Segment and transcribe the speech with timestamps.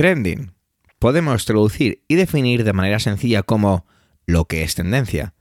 [0.00, 0.52] Trending.
[0.98, 3.84] Podemos traducir y definir de manera sencilla como
[4.24, 5.34] lo que es tendencia.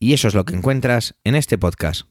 [0.00, 2.08] Y eso es lo que encuentras en este podcast.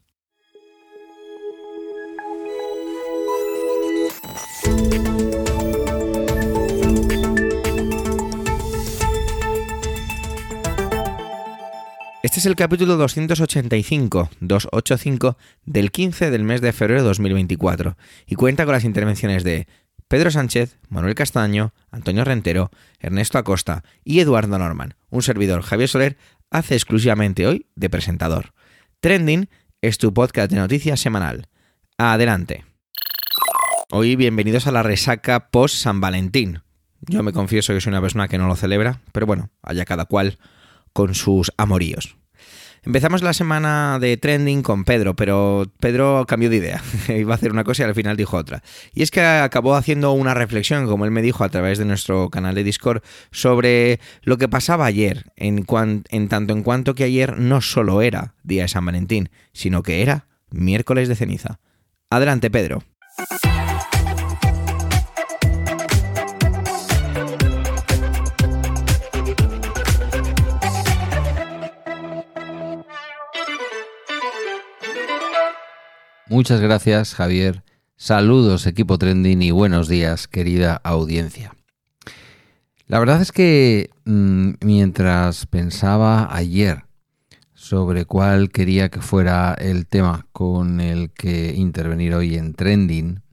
[12.24, 18.36] Este es el capítulo 285, 285 del 15 del mes de febrero de 2024 y
[18.36, 19.68] cuenta con las intervenciones de
[20.09, 24.95] Pedro Sánchez, Manuel Castaño, Antonio Rentero, Ernesto Acosta y Eduardo Norman.
[25.11, 26.17] Un servidor, Javier Soler,
[26.49, 28.53] hace exclusivamente hoy de presentador.
[29.01, 29.49] Trending
[29.81, 31.48] es tu podcast de noticias semanal.
[31.99, 32.65] Adelante.
[33.91, 36.63] Hoy bienvenidos a la resaca post San Valentín.
[37.01, 40.05] Yo me confieso que soy una persona que no lo celebra, pero bueno, allá cada
[40.05, 40.39] cual
[40.91, 42.17] con sus amoríos.
[42.83, 46.81] Empezamos la semana de trending con Pedro, pero Pedro cambió de idea.
[47.09, 48.63] Iba a hacer una cosa y al final dijo otra.
[48.93, 52.29] Y es que acabó haciendo una reflexión, como él me dijo a través de nuestro
[52.29, 53.01] canal de Discord,
[53.31, 55.65] sobre lo que pasaba ayer, en,
[56.09, 60.01] en tanto en cuanto que ayer no solo era día de San Valentín, sino que
[60.01, 61.59] era miércoles de ceniza.
[62.09, 62.84] Adelante, Pedro.
[76.30, 77.64] Muchas gracias, Javier.
[77.96, 81.56] Saludos, equipo trending, y buenos días, querida audiencia.
[82.86, 86.84] La verdad es que mm, mientras pensaba ayer
[87.56, 93.24] sobre cuál quería que fuera el tema con el que intervenir hoy en trending,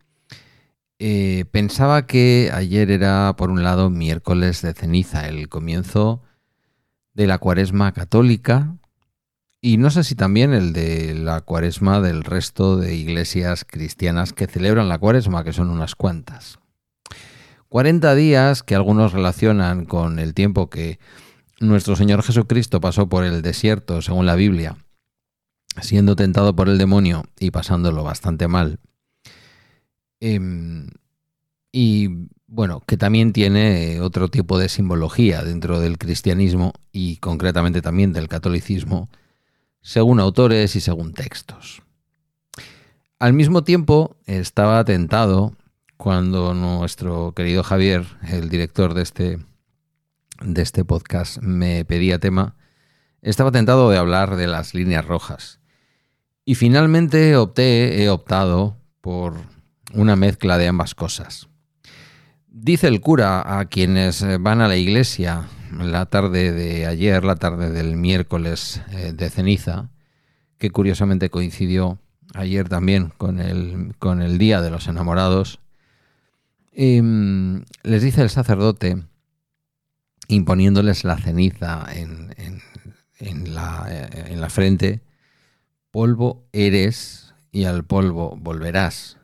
[0.99, 6.23] eh, pensaba que ayer era, por un lado, miércoles de ceniza, el comienzo
[7.13, 8.79] de la cuaresma católica,
[9.67, 14.47] y no sé si también el de la cuaresma del resto de iglesias cristianas que
[14.47, 16.61] celebran la cuaresma, que son unas cuantas.
[17.69, 21.01] 40 días que algunos relacionan con el tiempo que
[21.59, 24.77] nuestro Señor Jesucristo pasó por el desierto, según la Biblia,
[25.83, 28.79] siendo tentado por el demonio y pasándolo bastante mal.
[30.21, 30.87] Em,
[31.73, 38.13] y bueno, que también tiene otro tipo de simbología dentro del cristianismo y concretamente también
[38.13, 39.09] del catolicismo,
[39.87, 41.81] según autores y según textos.
[43.21, 45.55] Al mismo tiempo, estaba tentado
[45.97, 49.39] cuando nuestro querido Javier, el director de este,
[50.43, 52.57] de este podcast, me pedía tema,
[53.23, 55.61] estaba tentado de hablar de las líneas rojas.
[56.45, 59.35] Y finalmente opté, he optado por
[59.95, 61.49] una mezcla de ambas cosas.
[62.49, 67.71] Dice el cura a quienes van a la iglesia la tarde de ayer, la tarde
[67.71, 69.91] del miércoles eh, de ceniza,
[70.59, 71.99] que curiosamente coincidió
[72.35, 75.61] ayer también con el, con el Día de los Enamorados,
[76.77, 79.03] mm, les dice el sacerdote,
[80.29, 82.35] imponiéndoles la ceniza en,
[83.19, 85.01] en, la, eh, en la frente,
[85.91, 89.19] polvo eres y al polvo volverás.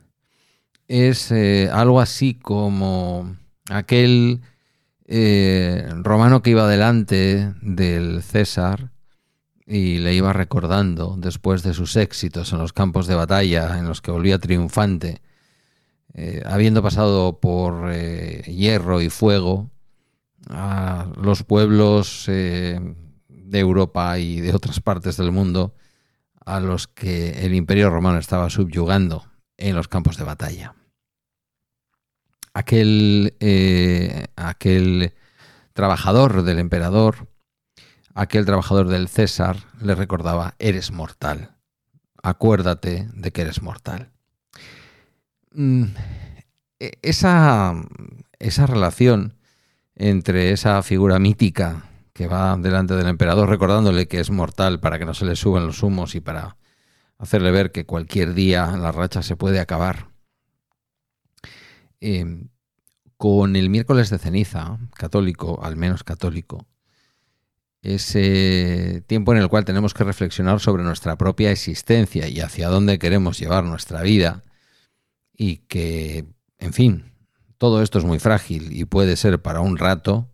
[0.87, 3.35] Es eh, algo así como
[3.69, 4.41] aquel
[5.05, 8.91] eh, romano que iba delante del César
[9.65, 14.01] y le iba recordando después de sus éxitos en los campos de batalla en los
[14.01, 15.21] que volvía triunfante,
[16.13, 19.69] eh, habiendo pasado por eh, hierro y fuego
[20.49, 22.95] a los pueblos de
[23.51, 25.73] Europa y de otras partes del mundo
[26.45, 29.25] a los que el imperio romano estaba subyugando
[29.55, 30.75] en los campos de batalla
[32.53, 35.13] aquel, eh, aquel
[35.73, 37.27] trabajador del emperador,
[38.13, 41.55] aquel trabajador del César, le recordaba, eres mortal,
[42.21, 44.11] acuérdate de que eres mortal.
[45.51, 45.85] Mm,
[46.79, 47.73] e, esa,
[48.39, 49.35] esa relación
[49.95, 55.05] entre esa figura mítica que va delante del emperador recordándole que es mortal para que
[55.05, 56.57] no se le suban los humos y para
[57.17, 60.12] hacerle ver que cualquier día la racha se puede acabar
[62.05, 62.49] Em,
[63.15, 66.67] con el miércoles de ceniza, católico, al menos católico,
[67.81, 72.99] ese tiempo en el cual tenemos que reflexionar sobre nuestra propia existencia y hacia dónde
[72.99, 74.43] queremos llevar nuestra vida
[75.31, 76.25] y que,
[76.59, 77.13] en fin,
[77.57, 80.27] todo esto es muy frágil y puede ser para un rato.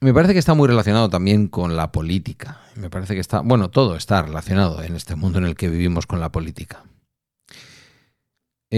[0.00, 2.62] Me parece que está muy relacionado también con la política.
[2.76, 6.06] Me parece que está, bueno, todo está relacionado en este mundo en el que vivimos
[6.06, 6.82] con la política.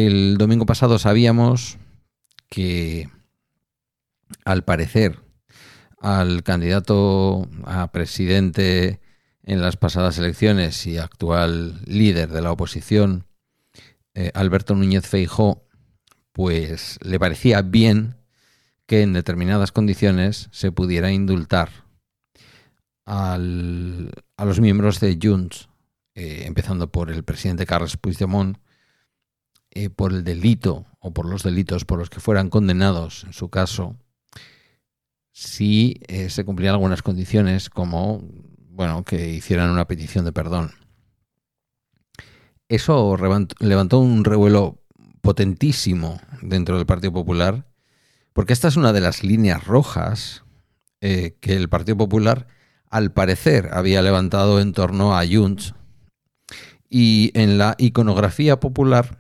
[0.07, 1.77] El domingo pasado sabíamos
[2.49, 3.11] que,
[4.45, 5.19] al parecer,
[6.01, 9.01] al candidato a presidente
[9.43, 13.27] en las pasadas elecciones y actual líder de la oposición,
[14.15, 15.67] eh, Alberto Núñez Feijó,
[16.31, 18.19] pues le parecía bien
[18.87, 21.71] que en determinadas condiciones se pudiera indultar
[23.05, 25.69] al, a los miembros de Junts,
[26.15, 28.59] eh, empezando por el presidente Carles Puigdemont,
[29.71, 33.49] eh, por el delito o por los delitos por los que fueran condenados, en su
[33.49, 33.97] caso,
[35.33, 38.23] si eh, se cumplían algunas condiciones, como
[38.71, 40.73] bueno, que hicieran una petición de perdón.
[42.69, 43.17] Eso
[43.61, 44.83] levantó un revuelo
[45.21, 47.67] potentísimo dentro del Partido Popular,
[48.33, 50.45] porque esta es una de las líneas rojas
[51.01, 52.47] que el Partido Popular
[52.91, 55.75] al parecer había levantado en torno a Junts.
[56.91, 59.18] Y en la iconografía popular,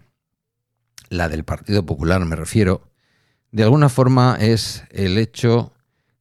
[1.10, 2.90] la del Partido Popular me refiero,
[3.50, 5.72] de alguna forma es el hecho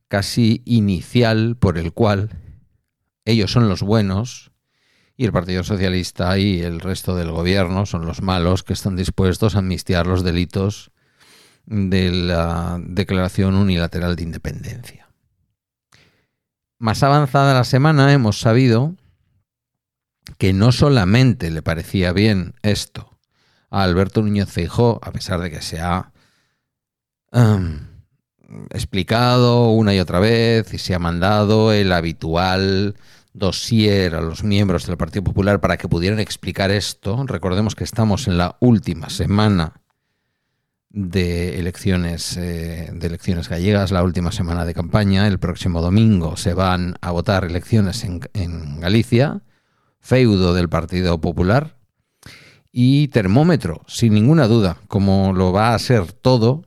[0.08, 2.30] casi inicial por el cual
[3.26, 4.52] ellos son los buenos
[5.18, 9.56] y el Partido Socialista y el resto del gobierno son los malos que están dispuestos
[9.56, 10.92] a amnistiar los delitos
[11.66, 15.10] de la Declaración Unilateral de Independencia.
[16.80, 18.96] Más avanzada la semana hemos sabido
[20.38, 23.17] que no solamente le parecía bien esto
[23.70, 26.12] a Alberto Núñez Feijó, a pesar de que se ha
[27.32, 27.88] em,
[28.70, 32.96] explicado una y otra vez y se ha mandado el habitual
[33.34, 37.24] dossier a los miembros del Partido Popular para que pudieran explicar esto.
[37.28, 39.82] Recordemos que estamos en la última semana
[40.90, 45.28] de elecciones, eh, de elecciones gallegas, la última semana de campaña.
[45.28, 49.42] El próximo domingo se van a votar elecciones en, en Galicia,
[50.00, 51.77] feudo del Partido Popular
[52.80, 56.62] y termómetro, sin ninguna duda, como lo va a ser todo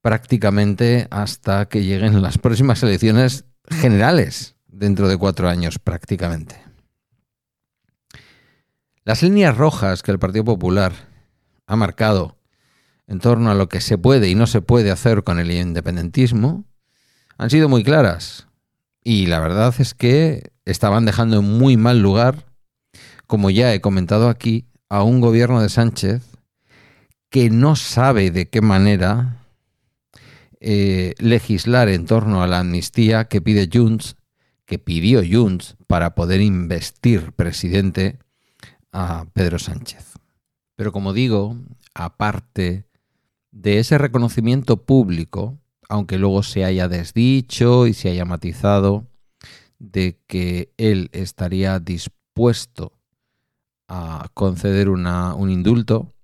[0.00, 6.62] prácticamente hasta que lleguen las próximas elecciones generales dentro de cuatro años prácticamente.
[9.02, 10.92] Las líneas rojas que el Partido Popular
[11.66, 12.38] ha marcado
[13.08, 16.64] en torno a lo que se puede y no se puede hacer con el independentismo
[17.38, 18.46] han sido muy claras.
[19.02, 22.46] Y la verdad es que estaban dejando en muy mal lugar,
[23.26, 26.22] como ya he comentado aquí, a un gobierno de Sánchez
[27.28, 29.44] que no sabe de qué manera
[30.60, 34.14] eh, legislar en torno a la amnistía que pide Junts,
[34.66, 38.20] que pidió Junts para poder investir presidente
[38.92, 40.12] a Pedro Sánchez.
[40.76, 41.56] Pero como digo,
[41.92, 42.86] aparte
[43.50, 45.58] de ese reconocimiento público,
[45.88, 49.08] aunque luego se haya desdicho y se haya matizado,
[49.80, 52.92] de que él estaría dispuesto
[53.88, 56.14] a conceder un indulto,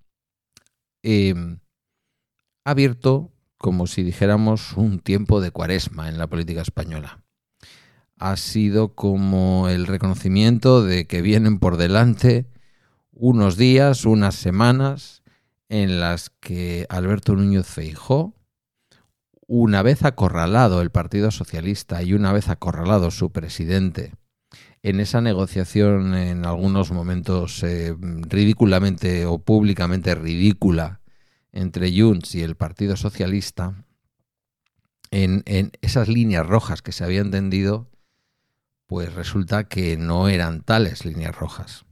[1.05, 7.23] ha abierto, como si dijéramos, un tiempo de cuaresma en la política española.
[8.19, 12.47] Ha sido como el reconocimiento de que vienen por delante
[13.13, 15.23] unos días, unas semanas,
[15.69, 18.35] en las que Alberto Núñez Feijó,
[19.47, 24.15] una vez acorralado el Partido Socialista y una vez acorralado su presidente,
[24.83, 31.01] en esa negociación en algunos momentos eh, ridículamente o públicamente ridícula
[31.53, 33.85] entre Junts y el Partido Socialista,
[35.11, 37.91] en, en esas líneas rojas que se habían tendido,
[38.87, 41.85] pues resulta que no eran tales líneas rojas.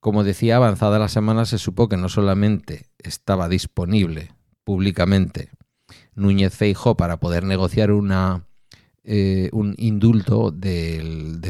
[0.00, 4.34] Como decía, avanzada la semana se supo que no solamente estaba disponible
[4.64, 5.50] públicamente
[6.14, 8.46] Núñez Feijó para poder negociar una,
[9.02, 11.40] eh, un indulto del,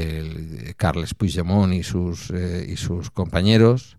[0.76, 3.98] Carles Puigdemont y sus, eh, y sus compañeros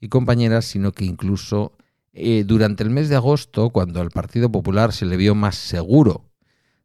[0.00, 1.72] y compañeras, sino que incluso
[2.12, 6.24] eh, durante el mes de agosto, cuando al Partido Popular se le vio más seguro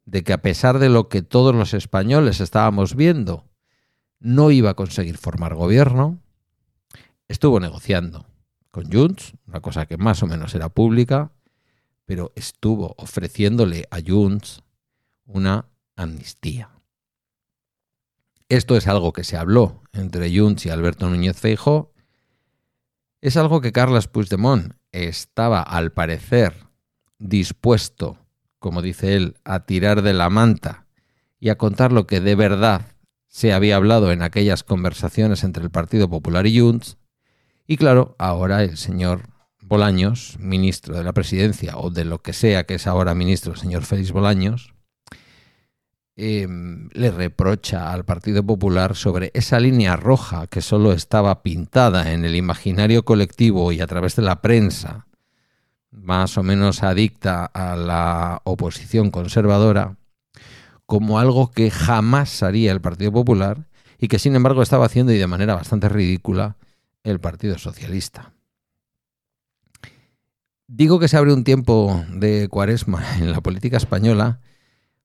[0.06, 3.46] de que a pesar de lo que todos los españoles estábamos viendo,
[4.20, 6.20] no iba a conseguir formar gobierno,
[7.28, 8.26] estuvo negociando
[8.72, 11.32] con Junts, una cosa que más o menos era pública,
[12.06, 14.64] pero estuvo ofreciéndole a Junts
[15.26, 15.71] una
[16.02, 16.70] amnistía.
[18.50, 21.94] Esto es algo que se habló entre Junts y Alberto Núñez Feijo.
[23.22, 26.68] Es algo que Carles Puigdemont estaba, al parecer,
[27.18, 28.18] dispuesto,
[28.60, 30.86] como dice él, a tirar de la manta
[31.40, 32.88] y a contar lo que de verdad
[33.28, 36.98] se había hablado en aquellas conversaciones entre el Partido Popular y Junts,
[37.66, 39.30] y claro, ahora el señor
[39.62, 43.60] Bolaños, ministro de la presidencia, o de lo que sea que es ahora ministro, el
[43.60, 44.74] señor Félix Bolaños,
[46.16, 52.26] em, le reprocha al Partido Popular sobre esa línea roja que solo estaba pintada en
[52.26, 55.08] el imaginario colectivo y a través de la prensa,
[55.92, 59.98] más o menos adicta a la oposición conservadora,
[60.86, 65.18] como algo que jamás haría el Partido Popular y que sin embargo estaba haciendo y
[65.18, 66.58] de manera bastante ridícula
[67.04, 68.34] el Partido Socialista.
[70.68, 74.40] Digo que se abre un tiempo de cuaresma en la política española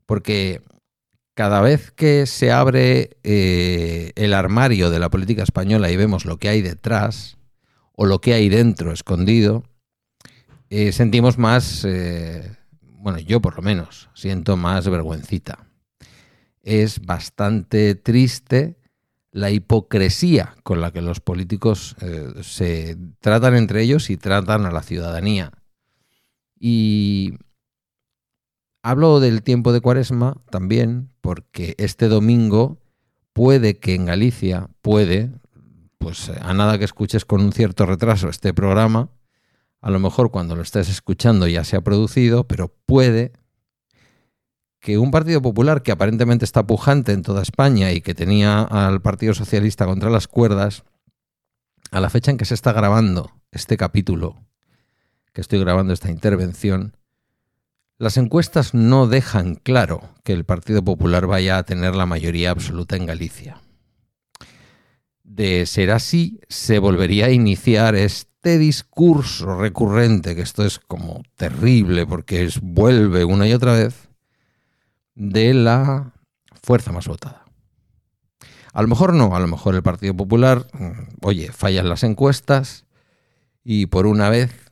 [0.07, 0.63] porque
[1.37, 6.39] cada vez que se abre eh, el armario de la política española y vemos lo
[6.39, 7.37] que hay detrás
[7.93, 9.63] o lo que hay dentro escondido,
[10.71, 15.69] eh, sentimos más, eh, bueno, yo por lo menos, siento más vergüencita.
[16.63, 18.79] Es bastante triste
[19.31, 21.97] la hipocresía con la que los políticos
[22.41, 25.53] se tratan entre ellos y tratan a la ciudadanía.
[26.59, 27.35] Y
[28.87, 32.79] hablo del tiempo de cuaresma también porque este domingo
[33.33, 35.33] puede que en Galicia, puede,
[35.99, 39.11] pues a nada que escuches con un cierto retraso este programa,
[39.81, 43.33] a lo mejor cuando lo estés escuchando ya se ha producido, pero puede
[44.79, 49.03] que un Partido Popular que aparentemente está pujante en toda España y que tenía al
[49.03, 50.85] Partido Socialista contra las cuerdas,
[51.91, 54.37] a la fecha en que se está grabando este capítulo,
[55.33, 56.97] que estoy grabando esta intervención,
[57.99, 62.97] las encuestas no dejan claro que el Partido Popular vaya a tener la mayoría absoluta
[62.97, 63.63] en Galicia.
[65.25, 72.07] De ser así, se volvería a iniciar este discurso recurrente, que esto es como terrible
[72.07, 74.09] porque es, vuelve una y otra vez,
[75.15, 76.13] de la
[76.63, 77.45] fuerza más votada.
[78.73, 82.85] A lo mejor no, a lo mejor el Partido Popular, mm, oye, fallan las encuestas
[83.65, 84.66] y por una vez,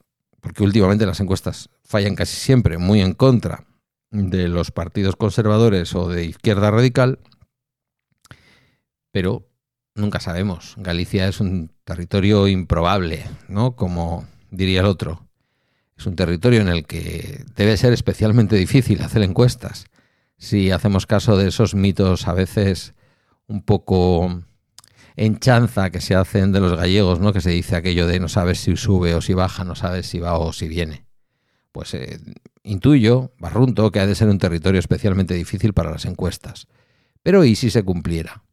[0.44, 3.64] porque últimamente las encuestas fallan casi siempre muy en contra
[4.10, 7.18] de los partidos conservadores o de izquierda radical,
[9.10, 9.48] pero
[9.94, 10.74] nunca sabemos.
[10.76, 13.74] Galicia es un territorio improbable, ¿no?
[13.74, 15.26] Como diría el otro.
[15.96, 19.86] Es un territorio en el que debe ser especialmente difícil hacer encuestas
[20.36, 22.92] si hacemos caso de esos mitos a veces
[23.46, 24.42] un poco
[25.16, 27.33] en chanza que se hacen de los gallegos, ¿no?
[27.33, 30.18] Que se dice aquello de no sabes si sube o si baja, no sabes si
[30.18, 31.06] va o si viene.
[31.73, 32.18] Pues eh,
[32.62, 36.66] intuyo, barrunto, que ha de ser un territorio especialmente difícil para las encuestas.
[37.23, 38.44] Pero ¿y si se cumpliera?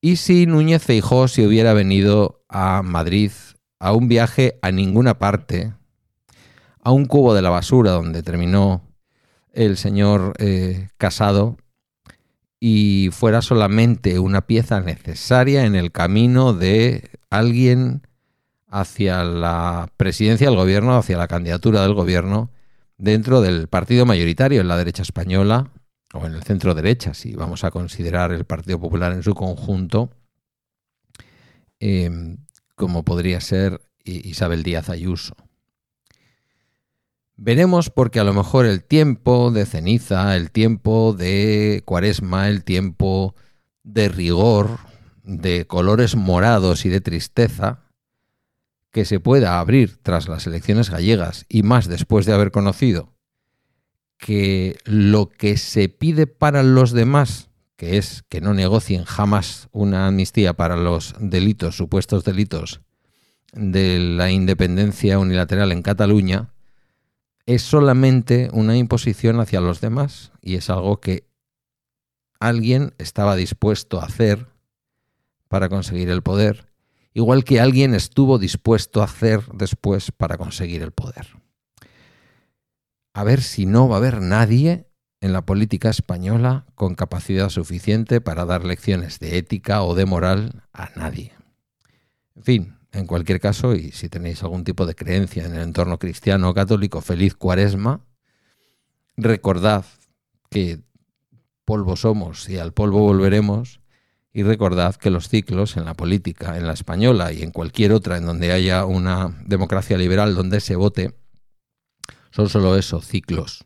[0.00, 3.32] ¿Y si Núñez Feijó se hubiera venido a Madrid
[3.78, 5.72] a un viaje a ninguna parte,
[6.80, 8.82] a un cubo de la basura donde terminó
[9.52, 11.56] el señor eh, Casado
[12.66, 18.00] y fuera solamente una pieza necesaria en el camino de alguien
[18.68, 22.48] hacia la presidencia del gobierno, hacia la candidatura del gobierno
[22.96, 25.72] dentro del partido mayoritario en la derecha española
[26.14, 30.08] o en el centro derecha, si vamos a considerar el Partido Popular en su conjunto,
[31.80, 32.38] eh,
[32.76, 35.36] como podría ser Isabel Díaz Ayuso.
[37.36, 43.34] Veremos porque a lo mejor el tiempo de ceniza, el tiempo de cuaresma, el tiempo
[43.82, 44.78] de rigor,
[45.24, 47.80] de colores morados y de tristeza,
[48.92, 53.12] que se pueda abrir tras las elecciones gallegas y más después de haber conocido
[54.16, 60.06] que lo que se pide para los demás, que es que no negocien jamás una
[60.06, 62.82] amnistía para los delitos, supuestos delitos
[63.52, 66.53] de la independencia unilateral en Cataluña,
[67.46, 71.26] es solamente una imposición hacia los demás y es algo que
[72.40, 74.48] alguien estaba dispuesto a hacer
[75.48, 76.66] para conseguir el poder,
[77.12, 81.28] igual que alguien estuvo dispuesto a hacer después para conseguir el poder.
[83.12, 84.88] A ver si no va a haber nadie
[85.20, 90.64] en la política española con capacidad suficiente para dar lecciones de ética o de moral
[90.72, 91.32] a nadie.
[92.34, 95.98] En fin, en cualquier caso, y si tenéis algún tipo de creencia en el entorno
[95.98, 98.00] cristiano o católico, feliz cuaresma.
[99.16, 99.84] Recordad
[100.50, 100.80] que
[101.64, 103.80] polvo somos y al polvo volveremos.
[104.32, 108.16] Y recordad que los ciclos en la política, en la española y en cualquier otra
[108.16, 111.14] en donde haya una democracia liberal donde se vote,
[112.32, 113.64] son solo eso, ciclos.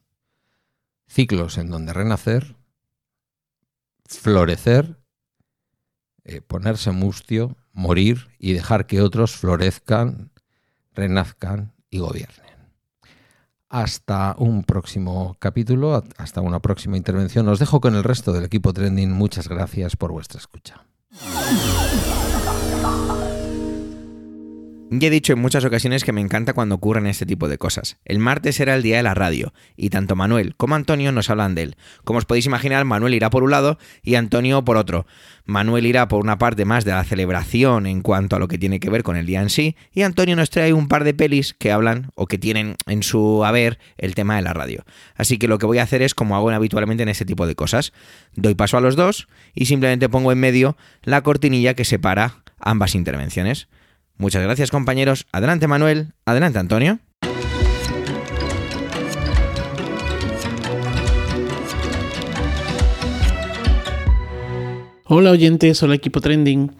[1.06, 2.56] Ciclos en donde renacer,
[4.06, 4.98] florecer,
[6.24, 10.32] eh, ponerse mustio morir y dejar que otros florezcan,
[10.94, 12.48] renazcan y gobiernen.
[13.68, 17.46] Hasta un próximo capítulo, hasta una próxima intervención.
[17.48, 19.12] Os dejo con el resto del equipo Trending.
[19.12, 20.84] Muchas gracias por vuestra escucha.
[24.90, 27.98] Ya he dicho en muchas ocasiones que me encanta cuando ocurren este tipo de cosas.
[28.06, 31.54] El martes era el día de la radio, y tanto Manuel como Antonio nos hablan
[31.54, 31.76] de él.
[32.04, 35.06] Como os podéis imaginar, Manuel irá por un lado y Antonio por otro.
[35.44, 38.80] Manuel irá por una parte más de la celebración en cuanto a lo que tiene
[38.80, 41.52] que ver con el día en sí, y Antonio nos trae un par de pelis
[41.52, 44.84] que hablan o que tienen en su haber el tema de la radio.
[45.16, 47.54] Así que lo que voy a hacer es como hago habitualmente en este tipo de
[47.54, 47.92] cosas.
[48.36, 52.94] Doy paso a los dos y simplemente pongo en medio la cortinilla que separa ambas
[52.94, 53.68] intervenciones.
[54.18, 55.26] Muchas gracias compañeros.
[55.30, 56.98] Adelante Manuel, adelante Antonio.
[65.04, 66.72] Hola oyentes, hola equipo trending.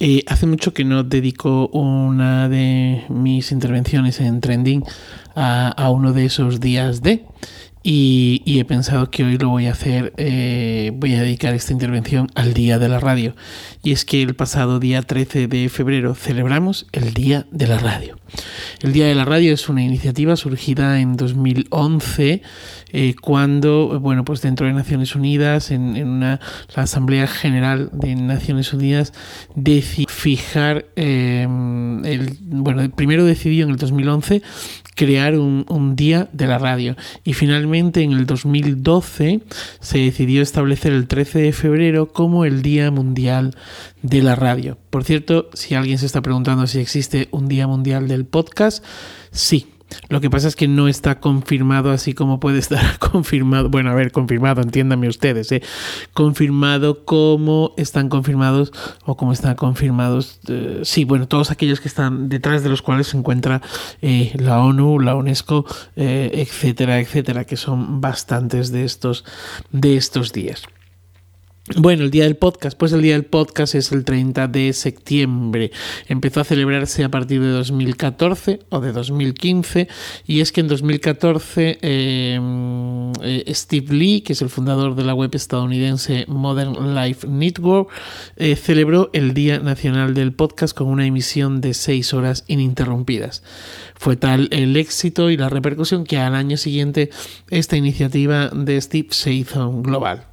[0.00, 4.82] Eh, hace mucho que no dedico una de mis intervenciones en trending
[5.36, 7.24] a uno de esos días de
[7.82, 12.28] y, he pensado que hoy lo voy a hacer, eh, voy a dedicar esta intervención
[12.34, 13.34] al Día de la Radio.
[13.82, 18.18] Y es que el pasado día 13 de febrero celebramos el Día de la Radio.
[18.82, 22.42] El Día de la Radio es una iniciativa surgida en 2011
[22.92, 26.38] eh, cuando, bueno, pues dentro de Naciones Unidas, en, una,
[26.76, 29.14] la Asamblea General de Naciones Unidas,
[29.54, 34.42] decidió fijar, el, bueno, primero decidió en el 2011
[34.96, 36.94] crear un, un, día de la radio.
[37.24, 39.40] Y finalmente en el 2012
[39.80, 43.56] se decidió establecer el 13 de febrero como el Día Mundial
[44.02, 44.78] de la Radio.
[44.90, 48.84] Por cierto, si alguien se está preguntando si existe un Día Mundial del Podcast,
[49.30, 49.66] sí,
[50.08, 53.68] lo que pasa es que no está confirmado así como puede estar confirmado.
[53.68, 55.62] Bueno, a ver, confirmado, entiéndanme ustedes, ¿eh?
[56.12, 58.72] Confirmado como están confirmados
[59.04, 60.40] o como están confirmados.
[60.48, 63.62] Eh, sí, bueno, todos aquellos que están detrás de los cuales se encuentra
[64.02, 65.64] eh, la ONU, la UNESCO,
[65.96, 69.24] eh, etcétera, etcétera, que son bastantes de estos,
[69.70, 70.64] de estos días.
[71.76, 75.70] Bueno, el día del podcast, pues el día del podcast es el 30 de septiembre.
[76.08, 79.86] Empezó a celebrarse a partir de 2014 o de 2015
[80.26, 82.40] y es que en 2014 eh,
[83.22, 87.88] eh, Steve Lee, que es el fundador de la web estadounidense Modern Life Network,
[88.36, 93.44] eh, celebró el Día Nacional del Podcast con una emisión de seis horas ininterrumpidas.
[93.94, 97.10] Fue tal el éxito y la repercusión que al año siguiente
[97.48, 100.29] esta iniciativa de Steve se hizo global.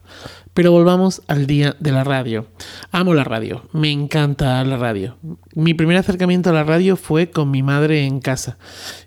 [0.58, 2.48] Pero volvamos al día de la radio.
[2.92, 5.16] Amo la radio, me encanta la radio.
[5.54, 8.58] Mi primer acercamiento a la radio fue con mi madre en casa.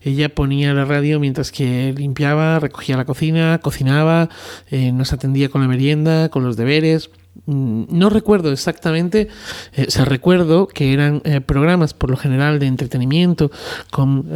[0.01, 4.29] Ella ponía la radio mientras que limpiaba, recogía la cocina, cocinaba,
[4.69, 7.11] eh, nos atendía con la merienda, con los deberes.
[7.47, 9.27] No recuerdo exactamente,
[9.73, 13.51] eh, o sea, recuerdo que eran eh, programas por lo general de entretenimiento
[13.91, 14.29] con,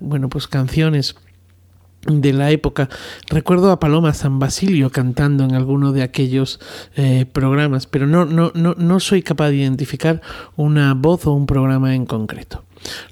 [0.00, 1.16] bueno, pues canciones
[2.06, 2.88] de la época.
[3.28, 6.60] Recuerdo a Paloma San Basilio cantando en alguno de aquellos
[6.96, 10.22] eh, programas, pero no, no, no, no soy capaz de identificar
[10.56, 12.64] una voz o un programa en concreto.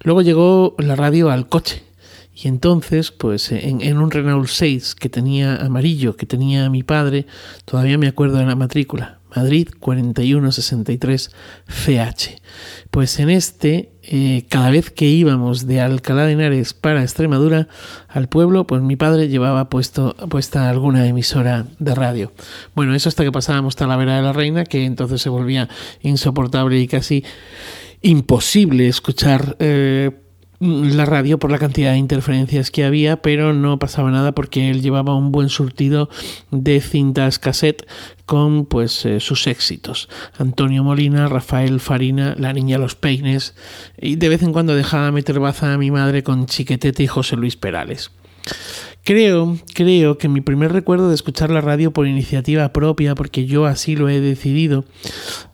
[0.03, 1.85] Luego llegó la radio al coche.
[2.40, 7.27] Y entonces, pues en, un Renault 6 que tenía amarillo, que tenía mi padre,
[7.64, 11.33] todavía me acuerdo de la matrícula, Madrid 4163
[11.66, 12.40] CH.
[12.92, 17.68] Pues en este, eh, cada vez que íbamos de Alcalá de Henares para Extremadura
[18.09, 22.33] al pueblo, pues mi padre llevaba puesto, puesta alguna emisora de radio.
[22.75, 25.68] Bueno, eso hasta que pasábamos Talavera de la Reina, que entonces se volvía
[26.01, 27.23] insoportable y casi
[28.01, 29.57] imposible escuchar.
[29.59, 30.11] Eh,
[30.61, 34.83] la radio por la cantidad de interferencias que había, pero no pasaba nada porque él
[34.83, 36.09] llevaba un buen surtido
[36.51, 37.87] de cintas cassette
[38.27, 40.09] con pues eh, sus éxitos.
[40.37, 43.55] Antonio Molina, Rafael Farina, La Niña Los Peines
[44.01, 47.37] y de vez en cuando dejaba meter baza a mi madre con Chiquetete y José
[47.37, 48.11] Luis Perales.
[49.09, 53.64] Creo, creo que mi primer recuerdo de escuchar la radio por iniciativa propia, porque yo
[53.64, 54.85] así lo he decidido,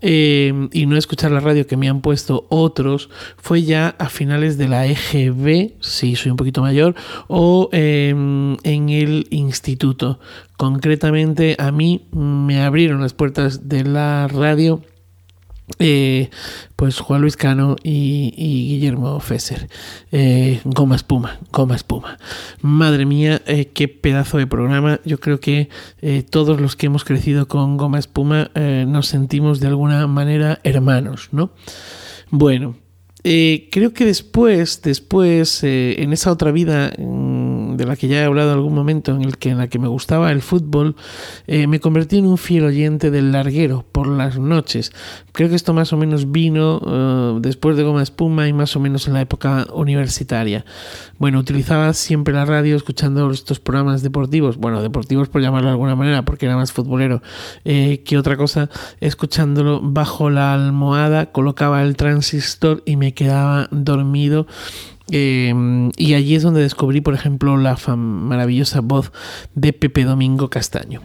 [0.01, 4.59] eh, y no escuchar la radio que me han puesto otros, fue ya a finales
[4.59, 6.97] de la EGB, si soy un poquito mayor,
[7.29, 10.19] o eh, en el instituto.
[10.57, 14.83] Concretamente, a mí me abrieron las puertas de la radio
[15.79, 16.29] eh,
[16.77, 18.31] pues Juan Luis Cano y,
[18.69, 19.69] Guillermo Fesser.
[20.13, 22.19] Eh, goma espuma, goma espuma.
[22.61, 25.01] Madre mía, eh, qué pedazo de programa.
[25.05, 25.69] Yo creo que
[26.31, 31.53] todos los que hemos crecido con goma espuma nos sentimos de alguna manera hermanos, ¿no?
[32.31, 32.77] Bueno,
[33.23, 38.53] creo que después, después, en esa otra vida mmm, de la que ya he hablado
[38.53, 40.97] algún momento, en el que en la que me gustaba el fútbol,
[41.47, 44.93] eh, me convertí en un fiel oyente del larguero por las noches.
[45.33, 48.81] Creo que esto más o menos vino uh, después de Goma Espuma y más o
[48.81, 50.65] menos en la época universitaria.
[51.19, 55.97] Bueno, utilizaba siempre la radio escuchando estos programas deportivos, bueno, deportivos por llamarlo de alguna
[55.97, 57.23] manera, porque era más futbolero
[57.65, 64.47] eh, que otra cosa, escuchándolo bajo la almohada, colocaba el transistor y me quedaba dormido.
[65.11, 65.53] Eh,
[65.97, 69.13] y allí es donde descubrí, por ejemplo, la maravillosa voz
[69.55, 71.03] de Pepe Domingo Castaño.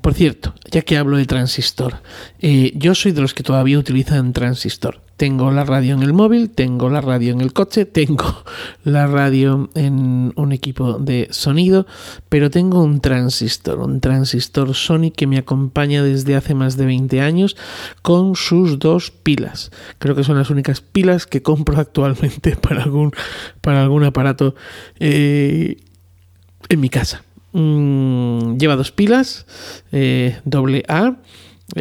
[0.00, 2.00] Por cierto, ya que hablo de transistor,
[2.40, 5.00] eh, yo soy de los que todavía utilizan transistor.
[5.20, 8.42] Tengo la radio en el móvil, tengo la radio en el coche, tengo
[8.84, 11.86] la radio en un equipo de sonido,
[12.30, 17.20] pero tengo un transistor, un transistor Sony que me acompaña desde hace más de 20
[17.20, 17.58] años
[18.00, 19.70] con sus dos pilas.
[19.98, 23.12] Creo que son las únicas pilas que compro actualmente para algún,
[23.60, 24.54] para algún aparato
[25.00, 25.82] eh,
[26.70, 27.24] en mi casa.
[27.52, 29.44] Mm, lleva dos pilas,
[29.92, 31.18] eh, doble A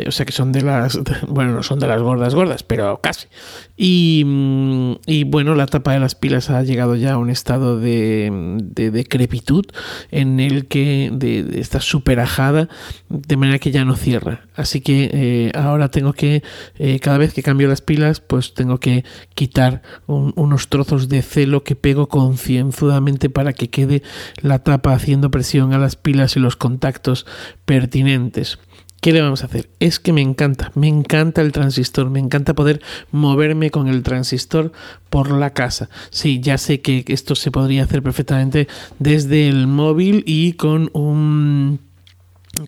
[0.07, 3.27] o sea que son de las, bueno, no son de las gordas gordas, pero casi.
[3.75, 7.79] Y, mm, y bueno, la tapa de las pilas ha llegado ya a un estado
[7.79, 9.65] de, de decrepitud
[10.11, 12.69] en el que de, está súper ajada,
[13.09, 14.47] de manera que ya no cierra.
[14.55, 16.43] Así que eh, ahora tengo que,
[16.77, 21.21] eh, cada vez que cambio las pilas, pues tengo que quitar un, unos trozos de
[21.21, 24.03] celo que pego concienzudamente para que quede
[24.41, 27.25] la tapa haciendo presión a las pilas y los contactos
[27.65, 28.59] pertinentes.
[29.01, 29.69] ¿Qué le vamos a hacer?
[29.79, 32.81] Es que me encanta, me encanta el transistor, me encanta poder
[33.11, 34.73] moverme con el transistor
[35.09, 35.89] por la casa.
[36.09, 38.67] Sí, ya sé que esto se podría hacer perfectamente
[38.99, 41.79] desde el móvil y con un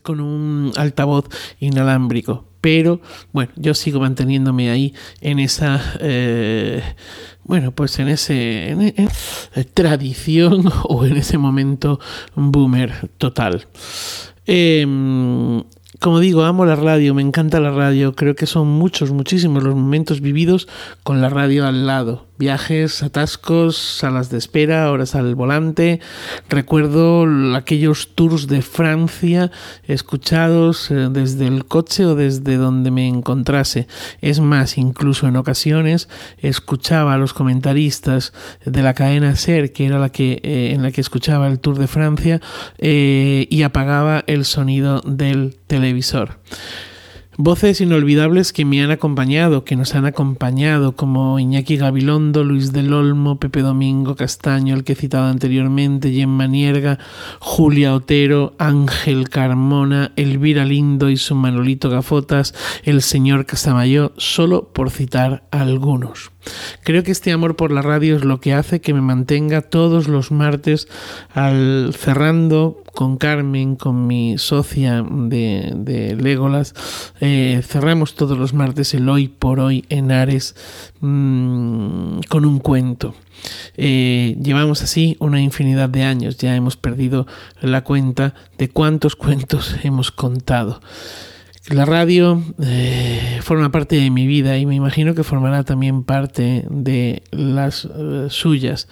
[0.04, 1.26] con un altavoz
[1.60, 2.46] inalámbrico.
[2.62, 3.02] Pero
[3.34, 6.82] bueno, yo sigo manteniéndome ahí en esa, eh,
[7.44, 9.10] bueno, pues en ese en, en,
[9.74, 12.00] tradición o en ese momento
[12.36, 13.67] boomer total.
[14.46, 14.86] Eh,
[16.02, 19.76] como digo, amo la radio, me encanta la radio, creo que son muchos, muchísimos los
[19.76, 20.68] momentos vividos
[21.04, 22.26] con la radio al lado.
[22.42, 26.00] Viajes, atascos, salas de espera, horas al volante.
[26.50, 29.52] Recuerdo aquellos tours de Francia
[29.84, 33.88] escuchados eh, desde el coche o desde donde me encontrase.
[34.22, 38.34] Es más, incluso en ocasiones escuchaba a los comentaristas
[38.66, 41.78] de la cadena SER, que era la que, eh, en la que escuchaba el Tour
[41.78, 42.42] de Francia,
[42.80, 46.40] eh, y apagaba el sonido del televisor.
[47.44, 52.94] Voces inolvidables que me han acompañado, que nos han acompañado, como Iñaki Gabilondo, Luis del
[52.94, 57.00] Olmo, Pepe Domingo Castaño, el que he citado anteriormente, Gemma Nierga,
[57.40, 64.92] Julia Otero, Ángel Carmona, Elvira Lindo y su Manolito Gafotas, el señor Casamayo, solo por
[64.92, 66.30] citar algunos.
[66.84, 70.08] Creo que este amor por la radio es lo que hace que me mantenga todos
[70.08, 70.88] los martes
[71.34, 76.74] al cerrando con Carmen, con mi socia de, de Legolas,
[77.20, 80.56] eh, cerramos todos los martes el hoy por hoy en Ares
[81.00, 83.16] mmm, con un cuento.
[83.78, 87.28] Eh, llevamos así una infinidad de años, ya hemos perdido
[87.62, 90.82] la cuenta de cuántos cuentos hemos contado.
[91.69, 96.65] La radio eh, forma parte de mi vida y me imagino que formará también parte
[96.69, 98.88] de las uh, suyas.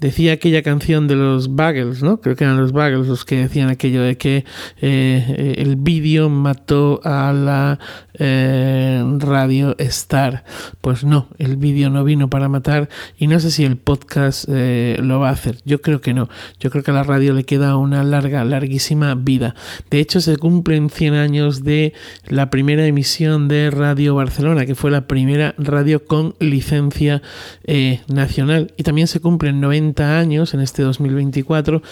[0.00, 2.20] Decía aquella canción de los Buggles, ¿no?
[2.20, 4.44] Creo que eran los Buggles los que decían aquello de que
[4.80, 7.80] eh, el vídeo mató a la
[8.14, 10.44] eh, radio Star.
[10.80, 14.98] Pues no, el vídeo no vino para matar y no sé si el podcast eh,
[15.02, 15.58] lo va a hacer.
[15.64, 16.28] Yo creo que no.
[16.60, 19.56] Yo creo que a la radio le queda una larga, larguísima vida.
[19.90, 21.92] De hecho, se cumplen 100 años de
[22.28, 27.20] la primera emisión de Radio Barcelona, que fue la primera radio con licencia
[27.64, 28.72] eh, nacional.
[28.76, 31.82] Y también se cumplen 90 años en este 2024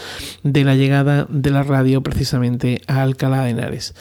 [0.42, 3.94] de la llegada de la radio precisamente a Alcalá de Henares.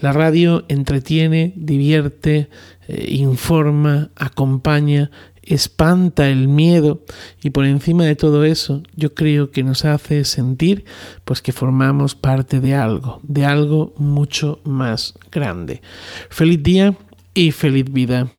[0.00, 2.48] La radio entretiene, divierte,
[2.88, 5.10] eh, informa, acompaña,
[5.42, 7.04] espanta el miedo
[7.42, 10.84] y por encima de todo eso yo creo que nos hace sentir
[11.24, 15.82] pues que formamos parte de algo, de algo mucho más grande.
[16.28, 16.96] Feliz día
[17.34, 18.32] y feliz vida.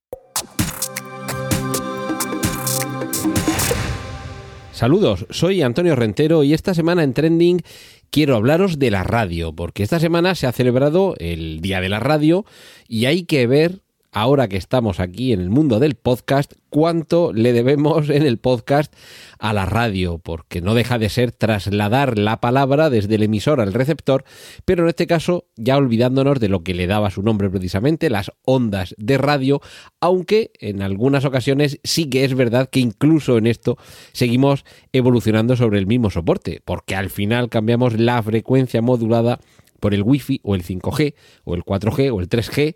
[4.81, 7.61] Saludos, soy Antonio Rentero y esta semana en Trending
[8.09, 11.99] quiero hablaros de la radio, porque esta semana se ha celebrado el Día de la
[11.99, 12.45] Radio
[12.87, 17.53] y hay que ver ahora que estamos aquí en el mundo del podcast, cuánto le
[17.53, 18.93] debemos en el podcast
[19.39, 23.73] a la radio, porque no deja de ser trasladar la palabra desde el emisor al
[23.73, 24.23] receptor,
[24.65, 28.31] pero en este caso ya olvidándonos de lo que le daba su nombre precisamente, las
[28.43, 29.61] ondas de radio,
[29.99, 33.77] aunque en algunas ocasiones sí que es verdad que incluso en esto
[34.11, 39.39] seguimos evolucionando sobre el mismo soporte, porque al final cambiamos la frecuencia modulada
[39.81, 42.75] por el Wi-Fi o el 5G o el 4G o el 3G.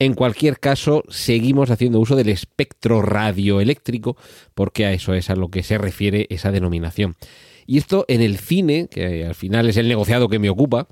[0.00, 4.16] En cualquier caso, seguimos haciendo uso del espectro radioeléctrico
[4.54, 7.14] porque a eso es a lo que se refiere esa denominación.
[7.66, 10.88] Y esto en el cine, que al final es el negociado que me ocupa,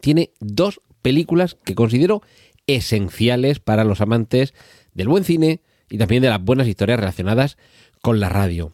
[0.00, 2.22] tiene dos películas que considero
[2.66, 4.54] esenciales para los amantes
[4.94, 7.58] del buen cine y también de las buenas historias relacionadas
[8.00, 8.72] con la radio.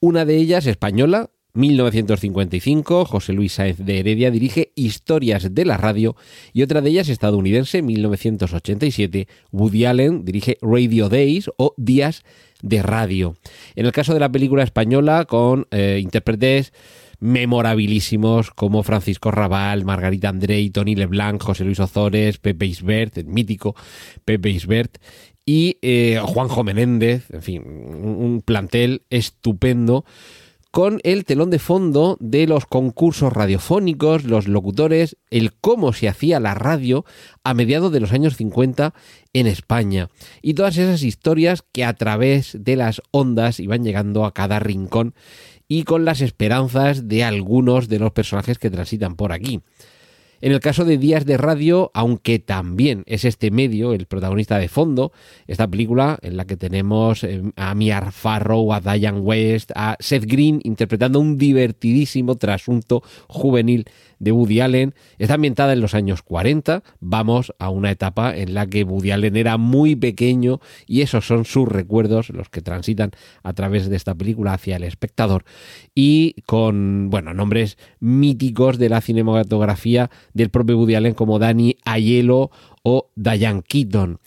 [0.00, 6.14] Una de ellas española, 1955, José Luis Sáenz de Heredia dirige Historias de la Radio
[6.52, 12.24] y otra de ellas estadounidense, 1987, Woody Allen dirige Radio Days o Días
[12.62, 13.36] de Radio.
[13.74, 16.72] En el caso de la película española, con eh, intérpretes
[17.20, 23.74] memorabilísimos como Francisco Raval, Margarita Andrei, Tony Leblanc, José Luis Ozores, Pepe Isbert, el mítico
[24.26, 24.98] Pepe Isbert,
[25.46, 30.04] y eh, Juanjo Menéndez, en fin, un plantel estupendo
[30.76, 36.38] con el telón de fondo de los concursos radiofónicos, los locutores, el cómo se hacía
[36.38, 37.06] la radio
[37.44, 38.92] a mediados de los años 50
[39.32, 40.10] en España
[40.42, 45.14] y todas esas historias que a través de las ondas iban llegando a cada rincón
[45.66, 49.62] y con las esperanzas de algunos de los personajes que transitan por aquí.
[50.46, 54.68] En el caso de Días de Radio, aunque también es este medio el protagonista de
[54.68, 55.10] fondo,
[55.48, 60.24] esta película en la que tenemos eh, a Mia Farrow, a Diane West, a Seth
[60.24, 63.86] Green interpretando un divertidísimo trasunto juvenil
[64.18, 64.94] de Woody Allen.
[65.18, 66.82] Está ambientada en los años 40.
[67.00, 71.44] Vamos a una etapa en la que Woody Allen era muy pequeño y esos son
[71.44, 73.10] sus recuerdos los que transitan
[73.42, 75.44] a través de esta película hacia el espectador.
[75.94, 82.50] Y con, bueno, nombres míticos de la cinematografía del propio Woody Allen como Danny Aiello
[82.82, 84.18] o Diane Keaton.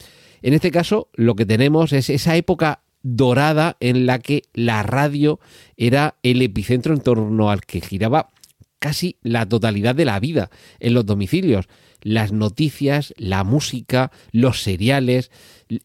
[0.41, 5.39] En este caso, lo que tenemos es esa época dorada en la que la radio
[5.77, 8.29] era el epicentro en torno al que giraba
[8.79, 11.67] casi la totalidad de la vida en los domicilios.
[12.01, 15.31] Las noticias, la música, los seriales,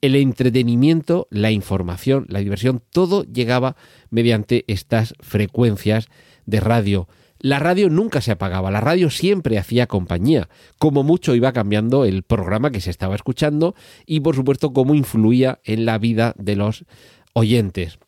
[0.00, 3.76] el entretenimiento, la información, la diversión, todo llegaba
[4.10, 6.06] mediante estas frecuencias
[6.46, 7.08] de radio.
[7.40, 12.22] La radio nunca se apagaba, la radio siempre hacía compañía, como mucho iba cambiando el
[12.22, 13.74] programa que se estaba escuchando
[14.06, 16.86] y por supuesto cómo influía en la vida de los
[17.34, 17.98] oyentes.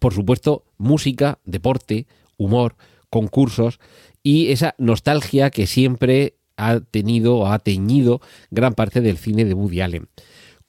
[0.00, 2.74] Por supuesto, música, deporte, humor,
[3.10, 3.78] concursos
[4.22, 9.54] y esa nostalgia que siempre ha tenido o ha teñido gran parte del cine de
[9.54, 10.08] Woody Allen.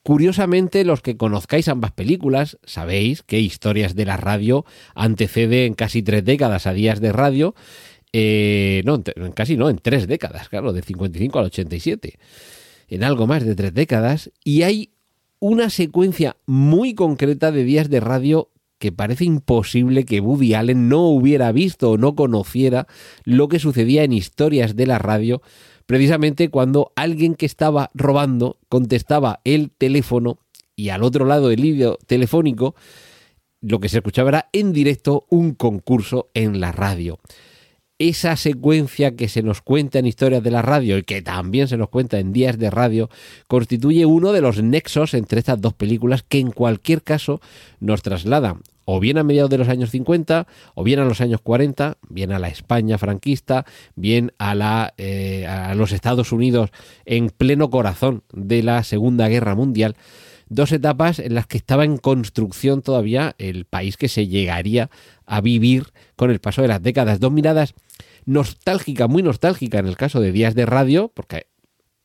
[0.03, 4.63] Curiosamente, los que conozcáis ambas películas sabéis que Historias de la Radio
[4.95, 7.55] anteceden casi tres décadas a Días de Radio.
[8.13, 12.19] Eh, no, casi no, en tres décadas, claro, de 55 al 87.
[12.87, 14.31] En algo más de tres décadas.
[14.45, 14.91] Y hay
[15.39, 21.07] una secuencia muy concreta de Días de Radio que parece imposible que Woody Allen no
[21.07, 22.87] hubiera visto o no conociera
[23.23, 25.41] lo que sucedía en historias de la radio,
[25.85, 30.39] precisamente cuando alguien que estaba robando contestaba el teléfono
[30.75, 32.75] y al otro lado del hilo telefónico
[33.61, 37.19] lo que se escuchaba era en directo un concurso en la radio
[37.99, 41.77] esa secuencia que se nos cuenta en historias de la radio y que también se
[41.77, 43.09] nos cuenta en días de radio,
[43.47, 47.41] constituye uno de los nexos entre estas dos películas que en cualquier caso
[47.79, 51.41] nos trasladan o bien a mediados de los años 50, o bien a los años
[51.41, 56.69] 40, bien a la España franquista, bien a, la, eh, a los Estados Unidos
[57.03, 59.97] en pleno corazón de la Segunda Guerra Mundial
[60.49, 64.89] dos etapas en las que estaba en construcción todavía el país que se llegaría
[65.25, 67.19] a vivir con el paso de las décadas.
[67.19, 67.73] Dos miradas
[68.27, 71.47] nostálgicas, muy nostálgicas en el caso de Días de Radio, porque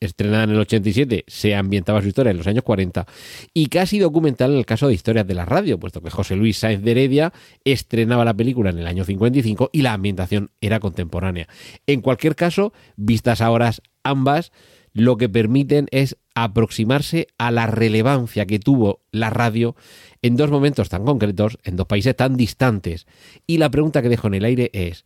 [0.01, 3.07] estrenada en el 87, se ambientaba su historia en los años 40,
[3.55, 6.59] y casi documental en el caso de Historias de la Radio, puesto que José Luis
[6.59, 7.33] Sáenz de Heredia
[7.65, 11.49] estrenaba la película en el año 55 y la ambientación era contemporánea.
[11.87, 14.53] En cualquier caso, vistas ahora ambas,
[14.93, 19.75] lo que permiten es aproximarse a la relevancia que tuvo la radio
[20.23, 23.07] en dos momentos tan concretos, en dos países tan distantes.
[23.47, 25.05] Y la pregunta que dejo en el aire es,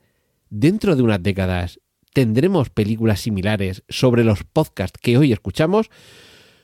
[0.60, 1.80] ¿dentro de unas décadas
[2.14, 5.90] tendremos películas similares sobre los podcasts que hoy escuchamos?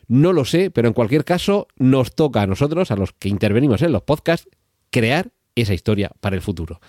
[0.09, 3.83] No lo sé, pero en cualquier caso nos toca a nosotros, a los que intervenimos
[3.83, 4.48] en los podcasts,
[4.90, 6.81] crear esa historia para el futuro.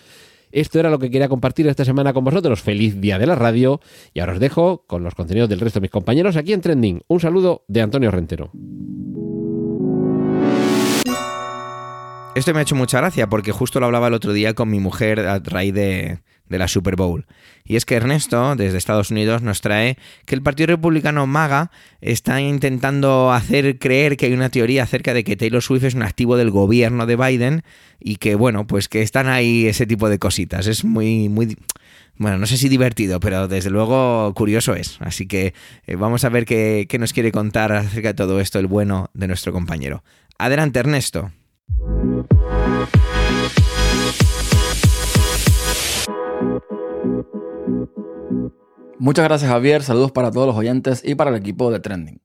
[0.51, 2.61] Esto era lo que quería compartir esta semana con vosotros.
[2.61, 3.81] Feliz día de la radio.
[4.13, 7.01] Y ahora os dejo con los contenidos del resto de mis compañeros aquí en Trending.
[7.07, 8.51] Un saludo de Antonio Rentero.
[12.35, 14.79] Esto me ha hecho mucha gracia porque justo lo hablaba el otro día con mi
[14.79, 16.19] mujer a raíz de,
[16.53, 17.25] de la Super Bowl.
[17.65, 22.41] Y es que Ernesto, desde Estados Unidos, nos trae que el Partido Republicano MAGA está
[22.41, 26.37] intentando hacer creer que hay una teoría acerca de que Taylor Swift es un activo
[26.37, 27.63] del gobierno de Biden
[27.99, 30.67] y que, bueno, pues que están ahí ese tipo de cositas.
[30.67, 31.57] Es muy, muy...
[32.17, 34.97] Bueno, no sé si divertido, pero desde luego curioso es.
[34.99, 35.55] Así que
[35.87, 39.09] eh, vamos a ver qué, qué nos quiere contar acerca de todo esto el bueno
[39.15, 40.03] de nuestro compañero.
[40.37, 41.31] Adelante, Ernesto.
[48.99, 52.21] Muchas gracias Javier, saludos para todos los oyentes y para el equipo de Trending.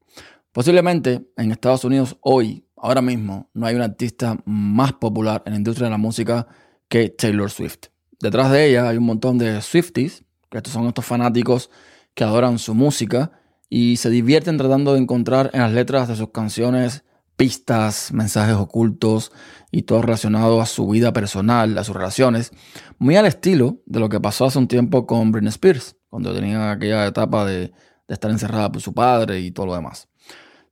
[0.52, 5.58] Posiblemente en Estados Unidos hoy, ahora mismo, no hay un artista más popular en la
[5.58, 6.46] industria de la música
[6.88, 7.88] que Taylor Swift.
[8.20, 11.70] Detrás de ella hay un montón de Swifties, que estos son estos fanáticos
[12.14, 13.32] que adoran su música
[13.68, 17.04] y se divierten tratando de encontrar en las letras de sus canciones
[17.38, 19.30] pistas, mensajes ocultos
[19.70, 22.50] y todo relacionado a su vida personal, a sus relaciones,
[22.98, 26.72] muy al estilo de lo que pasó hace un tiempo con Britney Spears, cuando tenía
[26.72, 27.72] aquella etapa de,
[28.08, 30.08] estar encerrada por su padre y todo lo demás.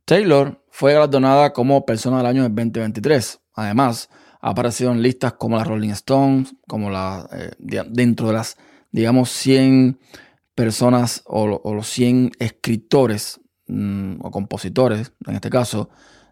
[0.06, 3.40] Taylor fue galardonada como persona del año 2023.
[3.54, 4.08] Además,
[4.40, 8.56] Ha aparecido en listas como la Rolling Stones, como la, eh, dentro de las,
[8.92, 9.98] digamos, 100
[10.54, 15.90] personas o, los 100 escritores mm, o compositores, en este caso,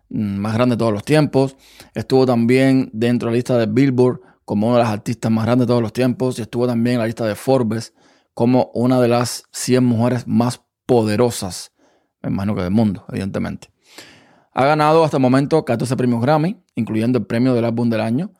[0.09, 1.57] más grandes de todos los tiempos.
[1.95, 5.67] Estuvo también dentro de la lista de Billboard como una de las artistas más grandes
[5.67, 7.95] de todos los tiempos y estuvo también en la lista de Forbes
[8.35, 11.73] como una de las 100 mujeres más poderosas,
[12.23, 13.69] me imagino que del mundo, evidentemente.
[14.53, 18.33] Ha ganado hasta el momento 14 premios Grammy, incluyendo el premio del álbum del año.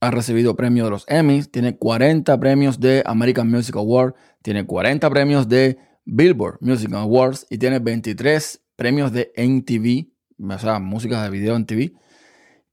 [0.00, 5.08] Ha recibido premios de los Emmys, tiene 40 premios de American Music Award, tiene 40
[5.08, 11.30] premios de Billboard Music Awards y tiene 23 premios de MTV, o sea, música de
[11.30, 11.92] video en TV,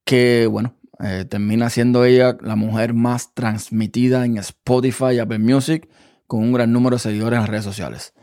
[0.03, 5.89] que bueno, eh, termina siendo ella la mujer más transmitida en Spotify y Apple Music,
[6.27, 8.13] con un gran número de seguidores en las redes sociales.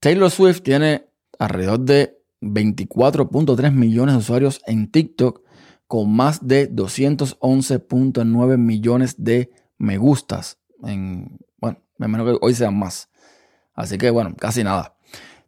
[0.00, 1.06] Taylor Swift tiene
[1.38, 5.42] alrededor de 24.3 millones de usuarios en TikTok,
[5.86, 10.58] con más de 211.9 millones de me gustas.
[10.82, 13.08] En, bueno, me imagino que hoy sean más.
[13.74, 14.96] Así que bueno, casi nada.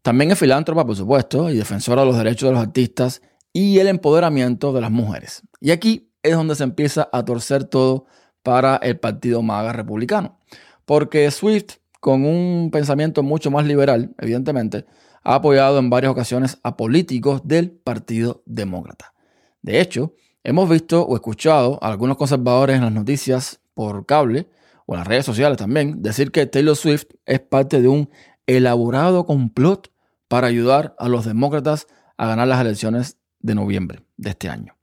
[0.06, 3.88] También es filántropa, por supuesto, y defensora de los derechos de los artistas y el
[3.88, 5.42] empoderamiento de las mujeres.
[5.60, 8.06] Y aquí es donde se empieza a torcer todo
[8.44, 10.38] para el Partido MAGA republicano.
[10.84, 14.86] Porque Swift, con un pensamiento mucho más liberal, evidentemente,
[15.24, 19.12] ha apoyado en varias ocasiones a políticos del Partido Demócrata.
[19.60, 20.14] De hecho,
[20.44, 24.46] hemos visto o escuchado a algunos conservadores en las noticias por cable
[24.86, 28.08] o en las redes sociales también decir que Taylor Swift es parte de un
[28.46, 29.90] elaborado complot
[30.28, 31.86] para ayudar a los demócratas
[32.16, 34.76] a ganar las elecciones de noviembre de este año.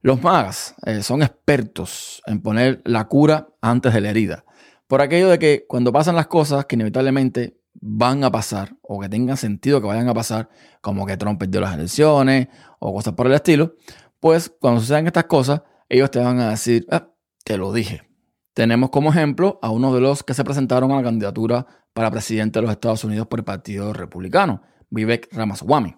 [0.00, 4.44] Los magas eh, son expertos en poner la cura antes de la herida.
[4.88, 9.08] Por aquello de que cuando pasan las cosas que inevitablemente van a pasar o que
[9.08, 10.48] tengan sentido que vayan a pasar,
[10.80, 13.76] como que Trump perdió las elecciones o cosas por el estilo,
[14.20, 17.08] pues cuando sucedan estas cosas, ellos te van a decir, ah,
[17.44, 18.11] te lo dije.
[18.54, 22.58] Tenemos como ejemplo a uno de los que se presentaron a la candidatura para presidente
[22.58, 25.96] de los Estados Unidos por el Partido Republicano, Vivek Ramaswamy,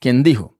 [0.00, 0.56] quien dijo,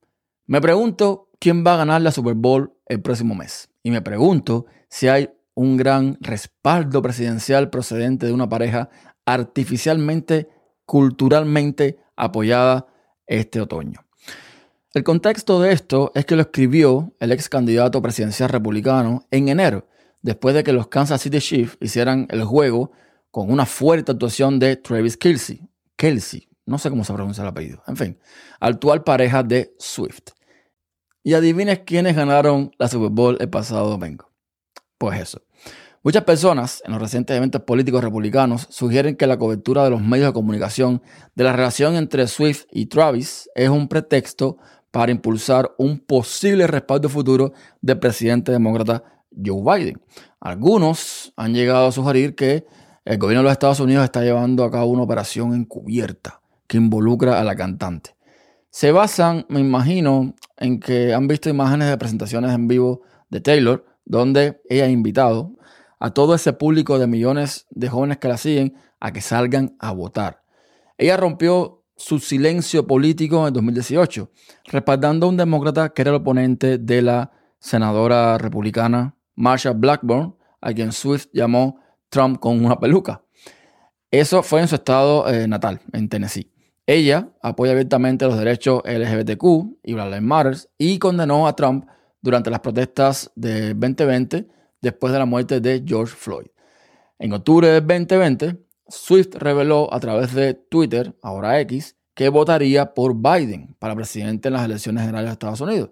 [0.47, 3.71] me pregunto quién va a ganar la Super Bowl el próximo mes.
[3.83, 8.89] Y me pregunto si hay un gran respaldo presidencial procedente de una pareja
[9.27, 10.49] artificialmente,
[10.85, 12.87] culturalmente apoyada
[13.27, 14.05] este otoño.
[14.95, 19.89] El contexto de esto es que lo escribió el ex candidato presidencial republicano en enero,
[20.23, 22.93] después de que los Kansas City Chiefs hicieran el juego
[23.31, 25.69] con una fuerte actuación de Travis Kelsey.
[25.97, 27.83] Kelsey, no sé cómo se pronuncia el apellido.
[27.87, 28.19] En fin,
[28.61, 30.31] actual pareja de Swift.
[31.25, 34.31] Y adivines quiénes ganaron la Super Bowl el pasado domingo.
[34.99, 35.43] Pues eso.
[36.05, 40.27] Muchas personas en los recientes eventos políticos republicanos sugieren que la cobertura de los medios
[40.29, 41.01] de comunicación
[41.37, 44.59] de la relación entre Swift y Travis es un pretexto
[44.91, 49.05] para impulsar un posible respaldo futuro del presidente demócrata
[49.45, 50.01] Joe Biden.
[50.41, 52.67] Algunos han llegado a sugerir que
[53.05, 57.41] el gobierno de los Estados Unidos está llevando a cabo una operación encubierta que involucra
[57.41, 58.17] a la cantante
[58.73, 63.85] se basan, me imagino, en que han visto imágenes de presentaciones en vivo de Taylor,
[64.07, 65.53] donde ella ha invitado
[66.01, 69.93] a todo ese público de millones de jóvenes que la siguen a que salgan a
[69.93, 70.43] votar.
[70.97, 74.31] Ella rompió su silencio político en 2018,
[74.65, 80.73] respaldando a un demócrata que era el oponente de la senadora republicana Marsha Blackburn, a
[80.73, 83.23] quien Swift llamó Trump con una peluca.
[84.11, 86.53] Eso fue en su estado eh, natal, en Tennessee.
[86.87, 91.87] Ella apoya abiertamente los derechos LGBTQ y Black Lives Matter y condenó a Trump
[92.21, 94.49] durante las protestas de 2020
[94.81, 96.47] después de la muerte de George Floyd.
[97.19, 103.15] En octubre de 2020, Swift reveló a través de Twitter, ahora X, que votaría por
[103.15, 105.91] Biden para presidente en las elecciones generales de Estados Unidos.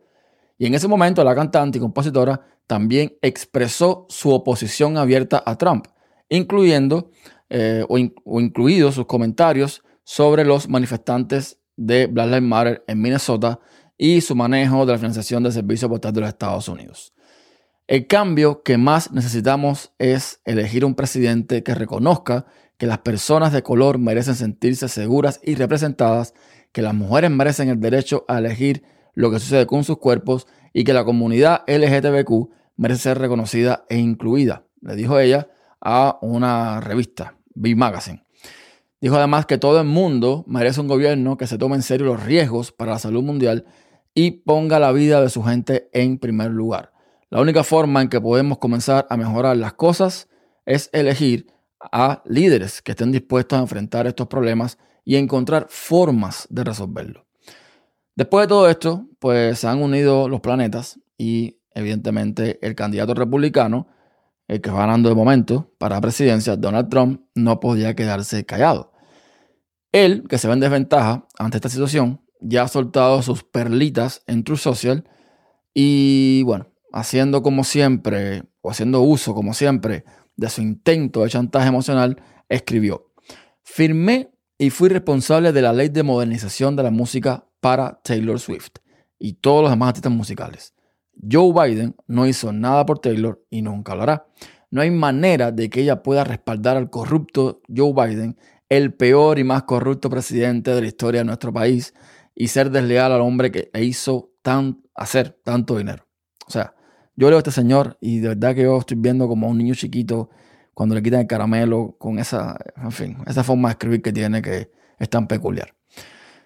[0.59, 2.41] Y en ese momento la cantante y compositora
[2.71, 5.87] también expresó su oposición abierta a Trump,
[6.29, 7.11] incluyendo
[7.49, 13.59] eh, o, incluidos sus comentarios sobre los manifestantes de Black Lives Matter en Minnesota
[13.99, 17.13] y su manejo de la financiación del servicio postal de los Estados Unidos.
[17.89, 22.47] El cambio que más necesitamos es elegir un presidente que reconozca
[22.77, 26.35] que las personas de color merecen sentirse seguras y representadas,
[26.71, 30.85] que las mujeres merecen el derecho a elegir lo que sucede con sus cuerpos y
[30.85, 35.51] que la comunidad LGTBQ merece ser reconocida e incluida, le dijo ella
[35.83, 38.25] a una revista, Big Magazine.
[39.03, 42.25] Dijo además que todo el mundo merece un gobierno que se tome en serio los
[42.25, 43.67] riesgos para la salud mundial
[44.15, 46.93] y ponga la vida de su gente en primer lugar.
[47.29, 50.31] La única forma en que podemos comenzar a mejorar las cosas
[50.65, 56.65] es elegir a líderes que estén dispuestos a enfrentar estos problemas y encontrar formas de
[56.65, 57.27] resolverlo.
[58.17, 63.89] Después de todo esto, pues se han unido los planetas y evidentemente el candidato republicano,
[64.49, 68.93] el que va ganando de momento para la presidencia, Donald Trump, no podía quedarse callado.
[69.93, 74.45] Él, que se ve en desventaja ante esta situación, ya ha soltado sus perlitas en
[74.45, 75.09] True Social
[75.75, 80.05] y bueno, haciendo como siempre, o haciendo uso como siempre
[80.37, 83.13] de su intento de chantaje emocional, escribió,
[83.63, 88.77] firmé y fui responsable de la ley de modernización de la música para Taylor Swift
[89.19, 90.75] y todos los demás artistas musicales.
[91.29, 94.27] Joe Biden no hizo nada por Taylor y nunca lo hará.
[94.71, 99.45] No hay manera de que ella pueda respaldar al corrupto Joe Biden, el peor y
[99.45, 101.93] más corrupto presidente de la historia de nuestro país,
[102.35, 106.07] y ser desleal al hombre que hizo tan, hacer tanto dinero.
[106.47, 106.75] O sea,
[107.17, 109.75] yo leo a este señor y de verdad que yo estoy viendo como un niño
[109.75, 110.31] chiquito
[110.73, 114.41] cuando le quitan el caramelo con esa, en fin, esa forma de escribir que tiene
[114.41, 115.75] que es tan peculiar.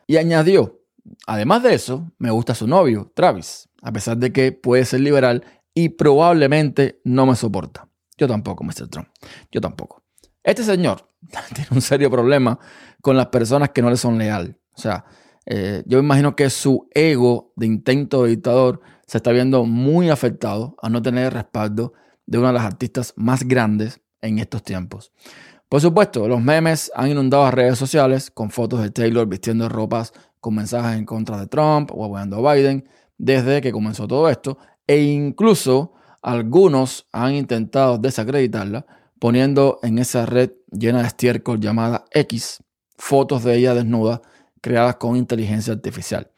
[0.06, 0.80] Y añadió,
[1.26, 5.44] además de eso, me gusta su novio, Travis, a pesar de que puede ser liberal
[5.74, 7.88] y probablemente no me soporta.
[8.16, 8.88] Yo tampoco, Mr.
[8.88, 9.08] Trump.
[9.52, 10.02] Yo tampoco.
[10.42, 11.08] Este señor
[11.54, 12.58] tiene un serio problema
[13.02, 14.58] con las personas que no le son leal.
[14.74, 15.04] O sea,
[15.44, 20.76] eh, yo imagino que su ego de intento de dictador se está viendo muy afectado
[20.80, 21.92] a no tener el respaldo
[22.24, 25.12] de una de las artistas más grandes en estos tiempos.
[25.68, 30.14] Por supuesto, los memes han inundado las redes sociales con fotos de Taylor vistiendo ropas
[30.40, 32.88] con mensajes en contra de Trump o apoyando a Biden
[33.18, 35.92] desde que comenzó todo esto e incluso
[36.22, 38.86] algunos han intentado desacreditarla
[39.18, 42.62] poniendo en esa red llena de estiércol llamada X
[42.96, 44.22] fotos de ella desnuda
[44.60, 46.30] creadas con inteligencia artificial.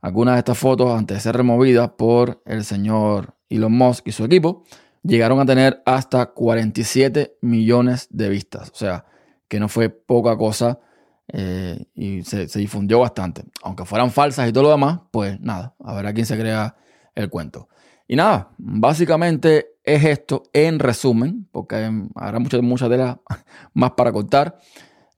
[0.00, 4.24] Algunas de estas fotos, antes de ser removidas por el señor Elon Musk y su
[4.24, 4.64] equipo,
[5.02, 8.70] llegaron a tener hasta 47 millones de vistas.
[8.70, 9.04] O sea,
[9.48, 10.80] que no fue poca cosa
[11.28, 13.44] eh, y se, difundió bastante.
[13.62, 16.76] Aunque fueran falsas y todo lo demás, pues nada, a ver a quién se crea
[17.14, 17.68] el cuento.
[18.08, 23.20] Y nada, básicamente es esto en resumen, porque habrá mucha, mucha tela
[23.74, 24.58] más para contar.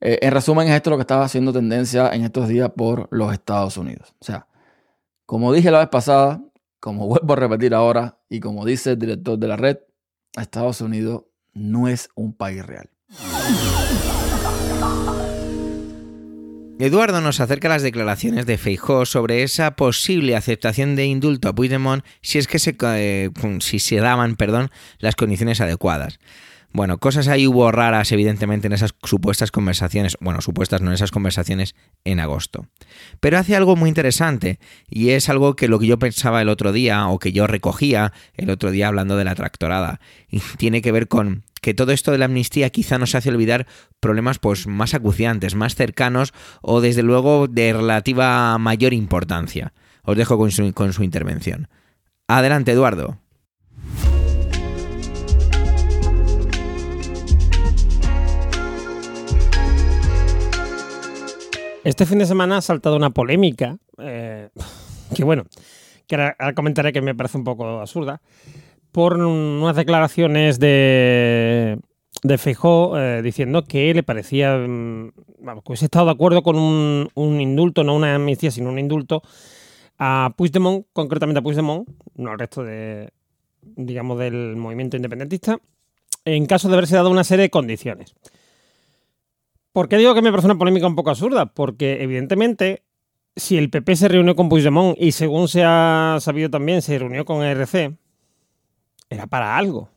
[0.00, 3.32] Eh, en resumen, es esto lo que estaba haciendo tendencia en estos días por los
[3.32, 4.14] Estados Unidos.
[4.20, 4.46] O sea,
[5.26, 6.42] como dije la vez pasada,
[6.80, 9.78] como vuelvo a repetir ahora, y como dice el director de la red,
[10.36, 12.90] Estados Unidos no es un país real.
[16.81, 22.05] Eduardo nos acerca las declaraciones de Feijó sobre esa posible aceptación de indulto a Puigdemont
[22.20, 26.18] si es que se, eh, si se daban perdón, las condiciones adecuadas.
[26.72, 31.12] Bueno, cosas ahí hubo raras, evidentemente, en esas supuestas conversaciones, bueno, supuestas no en esas
[31.12, 32.66] conversaciones en agosto.
[33.20, 34.59] Pero hace algo muy interesante,
[34.91, 38.12] y es algo que lo que yo pensaba el otro día, o que yo recogía
[38.35, 42.12] el otro día hablando de la tractorada, y tiene que ver con que todo esto
[42.12, 43.67] de la amnistía quizá nos hace olvidar
[43.99, 49.73] problemas pues más acuciantes, más cercanos, o desde luego de relativa mayor importancia.
[50.03, 51.69] Os dejo con su, intervención.
[52.29, 53.17] Adelante, Eduardo.
[61.83, 64.51] Este fin de semana ha saltado una polémica, eh,
[65.17, 65.47] que bueno,
[66.07, 68.21] que ahora, comentaré que me parece un poco absurda,
[68.95, 71.80] por unas declaraciones de,
[72.22, 77.11] de Feijó eh, diciendo que le parecía, vamos, que hubiese estado de acuerdo con un,
[77.14, 79.20] un, indulto, no una amnistía, sino un indulto
[79.99, 83.11] a Puigdemont, concretamente a Puigdemont, no al resto de,
[83.62, 85.59] digamos, del movimiento independentista,
[86.24, 88.14] en caso de haberse dado una serie de condiciones.
[89.72, 91.47] ¿Por qué digo que me parece una polémica un poco absurda?
[91.47, 92.84] Porque evidentemente,
[93.34, 97.24] si el PP se reunió con Puigdemont y según se ha sabido también, se reunió
[97.24, 97.97] con ERC,
[99.15, 99.89] era para algo.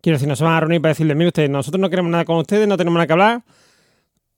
[0.00, 2.24] Quiero decir, no se van a reunir para decirle, mire usted, nosotros no queremos nada
[2.24, 3.44] con ustedes, no tenemos nada que hablar,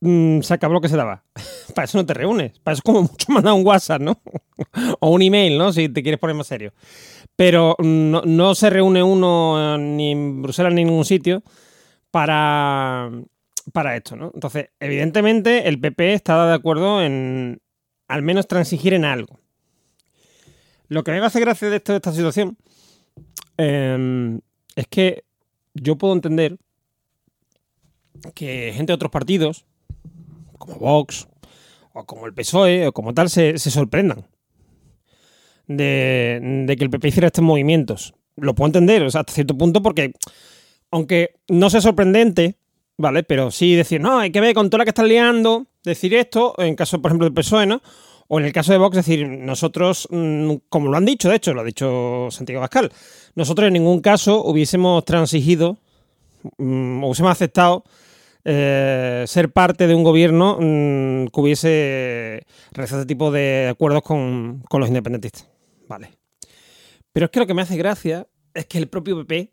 [0.00, 1.24] mm, se acabó lo que se daba.
[1.74, 4.20] para eso no te reúnes, para eso es como mucho mandar un WhatsApp, ¿no?
[5.00, 5.72] o un email, ¿no?
[5.72, 6.74] Si te quieres poner más serio.
[7.36, 11.42] Pero no, no se reúne uno ni en Bruselas ni en ningún sitio
[12.10, 13.10] para
[13.72, 14.30] para esto, ¿no?
[14.34, 17.60] Entonces, evidentemente, el PP está de acuerdo en
[18.08, 19.40] al menos transigir en algo.
[20.88, 22.58] Lo que me hace gracia de, esto, de esta situación
[23.58, 24.38] eh,
[24.76, 25.24] es que
[25.74, 26.58] yo puedo entender
[28.34, 29.64] que gente de otros partidos,
[30.58, 31.28] como Vox,
[31.92, 34.26] o como el PSOE, o como tal, se, sorprendan
[35.66, 38.14] de, de, que el PP hiciera estos movimientos.
[38.36, 40.12] Lo puedo entender, o sea, hasta cierto punto, porque
[40.90, 42.56] aunque no sea sorprendente,
[42.96, 43.22] ¿vale?
[43.22, 46.54] Pero sí decir, no, hay que ver con toda la que están liando, decir esto,
[46.58, 47.82] en caso, por ejemplo, del PSOE, ¿no?
[48.34, 51.54] O en el caso de Vox, decir, nosotros, mm, como lo han dicho, de hecho,
[51.54, 52.90] lo ha dicho Santiago Pascal,
[53.36, 55.78] nosotros en ningún caso hubiésemos transigido,
[56.58, 57.84] mm, hubiésemos aceptado
[58.44, 64.64] eh, ser parte de un gobierno mm, que hubiese realizado este tipo de acuerdos con,
[64.68, 65.48] los independentistas.
[65.86, 66.10] Vale.
[67.12, 69.52] Pero es que lo que me hace gracia es que el propio PP.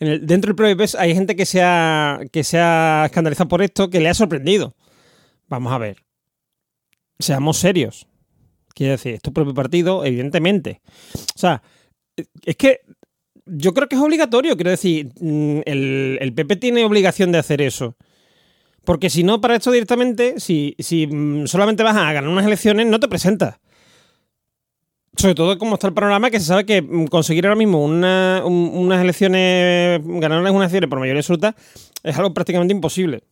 [0.00, 3.88] dentro del propio PP hay gente que se, ha, que se ha escandalizado por esto,
[3.88, 4.74] que le ha sorprendido.
[5.46, 6.09] Vamos a ver.
[7.20, 8.06] Seamos serios.
[8.74, 10.80] Quiero decir, es tu propio partido, evidentemente.
[11.34, 11.62] O sea,
[12.44, 12.80] es que
[13.46, 14.56] yo creo que es obligatorio.
[14.56, 17.96] Quiero decir, mm, el, el PP tiene obligación de hacer eso.
[18.84, 22.86] Porque si no, para esto directamente, si, si mm, solamente vas a ganar unas elecciones,
[22.86, 23.56] no te presentas.
[25.16, 28.42] Sobre todo como está el panorama, que se sabe que mm, conseguir ahora mismo una-
[28.46, 31.54] un- unas elecciones, ganar unas elecciones por mayoría absoluta,
[32.02, 33.22] es algo prácticamente imposible.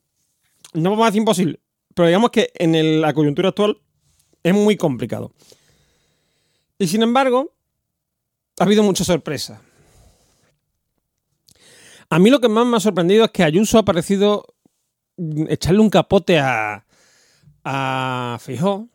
[0.75, 1.61] No vamos decir imposible,
[1.99, 3.77] pero digamos que en la coyuntura actual
[4.45, 5.33] es muy complicado.
[6.79, 7.57] Y sin embargo,
[8.61, 9.61] ha habido mucha sorpresa.
[12.09, 14.47] A mí lo que más me ha sorprendido es que Ayuso ha parecido
[15.17, 16.87] mm, echarle un capote a,
[17.65, 18.89] a Feijóo.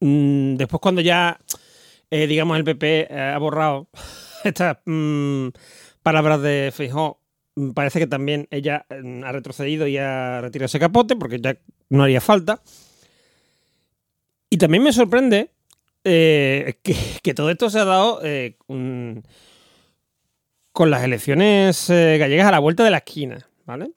[0.00, 1.38] Mm, Después cuando ya,
[2.10, 3.86] eh, digamos, el PP eh, ha borrado
[4.42, 5.50] estas mm,
[6.02, 7.17] palabras de Feijóo, mm,
[7.74, 11.56] parece que también ella mm, ha retrocedido y ha retirado ese capote porque ya
[11.88, 12.60] no haría falta.
[14.50, 15.50] Y también me sorprende
[16.04, 16.78] eh,
[17.22, 19.18] que, todo esto se ha dado eh, mm,
[20.72, 23.90] con las elecciones eh, gallegas a la vuelta de la esquina, ¿vale?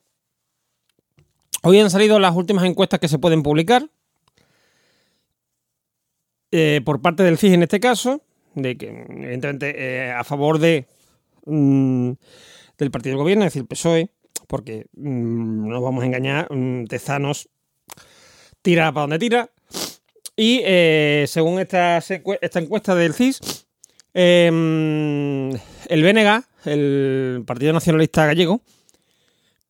[1.64, 3.88] Hoy han salido las últimas encuestas que se pueden publicar.
[6.84, 8.22] por parte del CIS en este caso,
[8.56, 10.88] de que, evidentemente, a favor de
[11.46, 12.12] mm,
[12.82, 14.12] del partido del gobierno, es decir, PSOE,
[14.48, 17.50] porque mm, no nos vamos a engañar, mm, Tezanos
[18.62, 19.50] tira para donde tira.
[20.36, 22.00] Y eh, según esta,
[22.56, 23.68] encuesta del CIS,
[24.14, 24.48] eh,
[25.88, 28.62] el BNG, el Partido Nacionalista Gallego,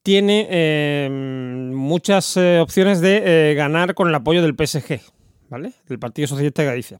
[0.03, 4.99] tiene eh, muchas eh, opciones de eh, ganar con el apoyo del PSG,
[5.49, 5.73] ¿vale?
[5.87, 6.99] Del Partido Socialista de Galicia.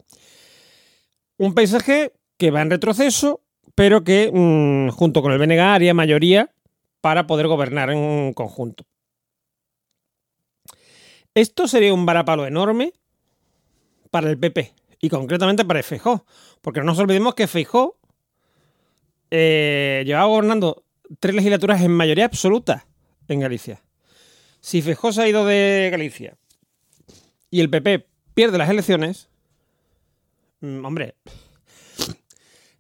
[1.38, 3.42] Un PSG que va en retroceso,
[3.76, 6.52] pero que mm, junto con el BNG haría mayoría
[7.02, 8.86] para poder gobernar en conjunto.
[11.34, 12.94] Esto sería un varapalo enorme
[14.10, 16.26] para el PP y concretamente para el Feijó,
[16.62, 17.98] porque no nos olvidemos que Feijó
[19.32, 20.84] eh, llevaba gobernando
[21.20, 22.86] tres legislaturas en mayoría absoluta
[23.28, 23.82] en Galicia.
[24.60, 26.38] Si Feijó se ha ido de Galicia
[27.50, 29.30] y el PP pierde las elecciones,
[30.60, 31.16] mm, hombre,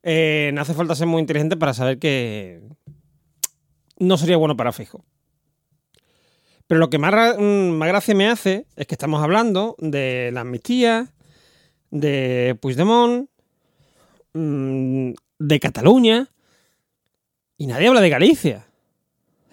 [0.04, 2.62] eh, no hace falta ser muy inteligente para saber que
[3.98, 5.06] no sería bueno para Feijó.
[6.68, 10.42] Pero lo que más, mm, más gracia me hace es que estamos hablando de la
[10.42, 11.14] amnistía,
[11.92, 13.30] de Puigdemont,
[14.34, 16.30] mm, de Cataluña,
[17.58, 18.68] y nadie habla de Galicia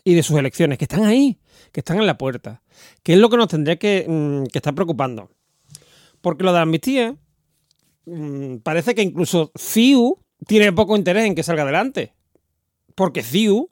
[0.05, 1.39] y de sus elecciones, que están ahí,
[1.73, 2.63] que están en la puerta,
[3.03, 5.29] que es lo que nos tendría que, mm, que estar preocupando.
[6.21, 7.17] Porque lo de la amnistía,
[8.63, 12.13] parece que incluso CIU tiene poco interés en que salga adelante.
[12.95, 13.71] Porque CIU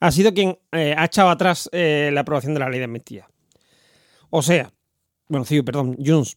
[0.00, 3.28] ha sido quien eh, ha echado atrás eh, la aprobación de la ley de amnistía.
[4.30, 4.72] O sea,
[5.28, 6.36] bueno, CIU, perdón, Junts.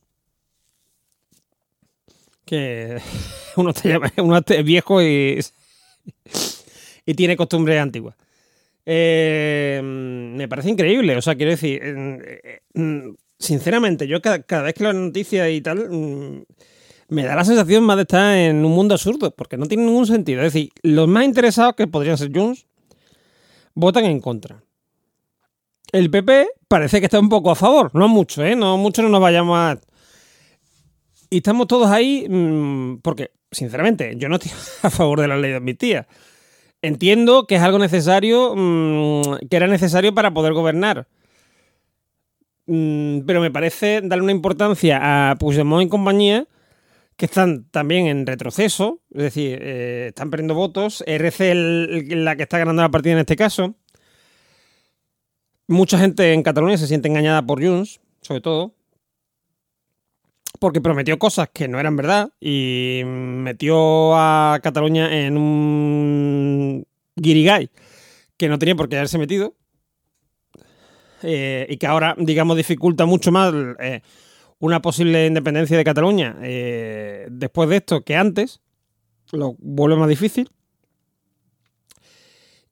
[2.45, 2.97] Que
[3.55, 5.39] uno está, ya- uno es viejo y,
[7.05, 8.15] y tiene costumbres antiguas.
[8.85, 11.15] Eh, me parece increíble.
[11.15, 11.81] O sea, quiero decir,
[12.73, 16.43] mm, sinceramente, yo cada, cada vez que leo noticias y tal, mm,
[17.11, 20.07] me da la sensación más de estar en un mundo absurdo, porque no tiene ningún
[20.07, 20.39] sentido.
[20.43, 22.65] Es decir, los más interesados, que podrían ser Junts,
[23.73, 24.63] votan en contra.
[25.91, 28.55] El PP parece que está un poco a favor, no mucho, ¿eh?
[28.55, 29.81] No mucho no nos vayamos a...
[31.29, 34.51] Y estamos todos ahí mm, porque, sinceramente, yo no estoy
[34.83, 36.07] a favor de la ley de amnistía.
[36.81, 41.09] Entiendo que es algo necesario, mm, que era necesario para poder gobernar.
[42.67, 46.47] Mm, pero me parece darle una importancia a Puigdemont y compañía
[47.21, 51.03] que están también en retroceso, es decir, eh, están perdiendo votos.
[51.05, 53.75] RC el- la que está ganando la partida en este caso.
[55.67, 58.73] Mucha gente en Cataluña se siente engañada por Junts, sobre todo,
[60.59, 67.69] porque prometió cosas que no eran verdad y metió a Cataluña en un guirigay
[68.35, 69.53] que no tenía por qué haberse metido
[71.21, 74.01] eh, y que ahora, digamos, dificulta mucho más eh,
[74.61, 78.61] una posible independencia de Cataluña eh, después de esto que antes,
[79.31, 80.49] lo vuelve más difícil.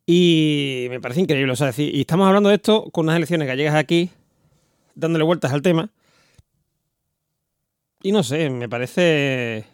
[0.06, 3.48] Y me parece increíble, o sea, decir, y estamos hablando de esto con unas elecciones
[3.48, 4.12] gallegas aquí,
[4.96, 5.90] dándole vueltas al tema.
[8.04, 9.66] Y no sé, me parece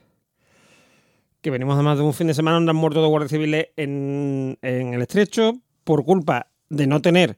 [1.41, 4.57] que venimos además de un fin de semana donde han muerto dos guardias civiles en,
[4.61, 7.37] en el estrecho por culpa de no tener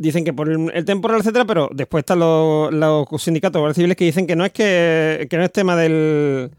[0.00, 4.26] dicen que por el, temporal, etcétera, pero después están los, los sindicatos civiles que dicen
[4.26, 6.50] que no es que, que no es tema del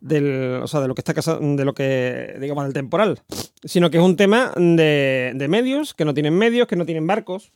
[0.00, 3.20] del, o sea, de lo que está casa- de lo que digamos del temporal,
[3.64, 7.50] sino que es un tema de, medios que no tienen medios, que no tienen barcos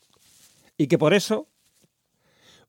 [0.78, 1.46] y que por eso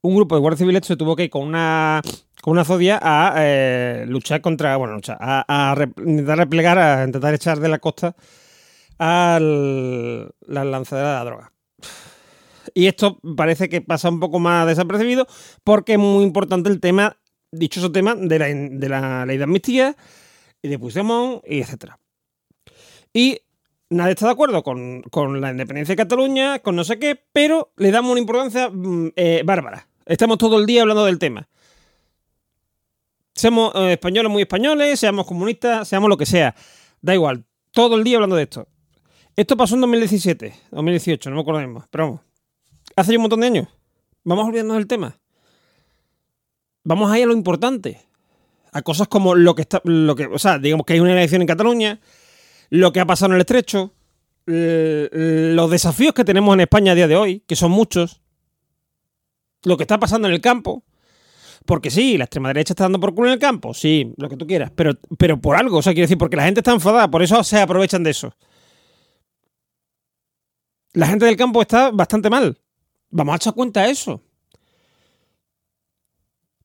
[0.01, 2.01] un grupo de guardias civiles se tuvo que ir con una
[2.41, 7.05] con una zodia a eh, luchar contra, bueno, luchar, a, a rep- intentar replegar, a
[7.05, 8.15] intentar echar de la costa
[8.97, 11.51] a la lanzadera de la droga.
[12.73, 15.27] Y esto parece que pasa un poco más desapercibido
[15.63, 17.17] porque es muy importante el tema,
[17.51, 19.95] dichoso tema de la, de la ley de amnistía
[20.61, 21.99] y de Puigdemont y etcétera.
[23.13, 23.39] Y
[23.89, 27.71] nadie está de acuerdo con, con la independencia de Cataluña, con no sé qué, pero
[27.77, 29.87] le damos una importancia mm, eh, bárbara.
[30.05, 31.47] Estamos todo el día hablando del tema.
[33.33, 36.55] Seamos eh, españoles muy españoles, seamos comunistas, seamos lo que sea.
[37.01, 38.67] Da igual, todo el día hablando de esto.
[39.39, 42.21] Esto pasó en 2017, 2018, no me acuerdo mismo, pero vamos.
[42.97, 43.67] Hace ya un montón de años.
[44.25, 45.17] Vamos olvidándonos del tema.
[46.83, 48.01] Vamos ahí a lo importante.
[48.73, 49.79] A cosas como lo que está.
[49.85, 52.01] Lo que, o sea, digamos que hay una elección en Cataluña,
[52.69, 53.93] lo que ha pasado en el estrecho,
[54.45, 58.21] los desafíos que tenemos en España a día de hoy, que son muchos,
[59.63, 60.83] lo que está pasando en el campo.
[61.65, 64.35] Porque sí, la extrema derecha está dando por culo en el campo, sí, lo que
[64.35, 67.09] tú quieras, pero, pero por algo, o sea, quiero decir, porque la gente está enfadada,
[67.09, 68.33] por eso se aprovechan de eso.
[70.93, 72.57] La gente del campo está bastante mal.
[73.09, 74.21] Vamos a echar cuenta de eso.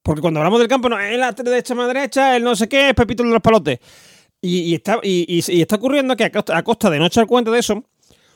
[0.02, 2.90] Porque cuando hablamos del campo, no, es la derecha más derecha, el no sé qué,
[2.90, 3.78] es Pepito de los palotes.
[4.40, 7.82] Y, está, y, está ocurriendo que a costa, de no echar cuenta de eso,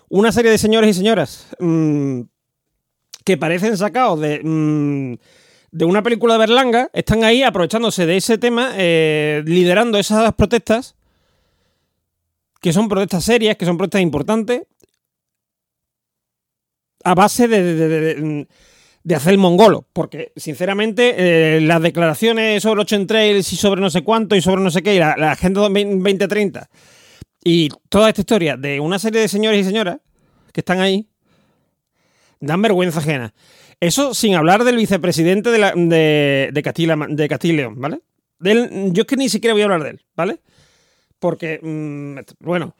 [0.09, 2.23] una serie de señores y señoras mm,
[3.25, 5.17] que parecen sacados de, mm,
[5.71, 10.97] de una película de Berlanga están ahí aprovechándose de ese tema, eh, liderando esas protestas,
[12.61, 14.63] que son protestas serias, que son protestas importantes,
[17.11, 18.47] a base de, de-
[19.15, 19.87] hacer el mongolo.
[19.93, 21.15] Porque, sinceramente,
[21.57, 24.83] eh, las declaraciones sobre Ocean Trails y sobre no sé cuánto y sobre no sé
[24.83, 26.69] qué, y la, la Agenda 2030
[27.45, 29.99] y toda esta historia de una serie de señores y señoras
[30.53, 31.07] que están ahí,
[32.41, 33.35] dan vergüenza ajena.
[33.81, 38.01] Eso sin hablar del vicepresidente de, la- de, Castilla, de Castilla y León, ¿vale?
[38.41, 40.41] De él, yo es que ni siquiera voy a hablar de él, ¿vale?
[41.19, 42.77] Porque, mm, bueno,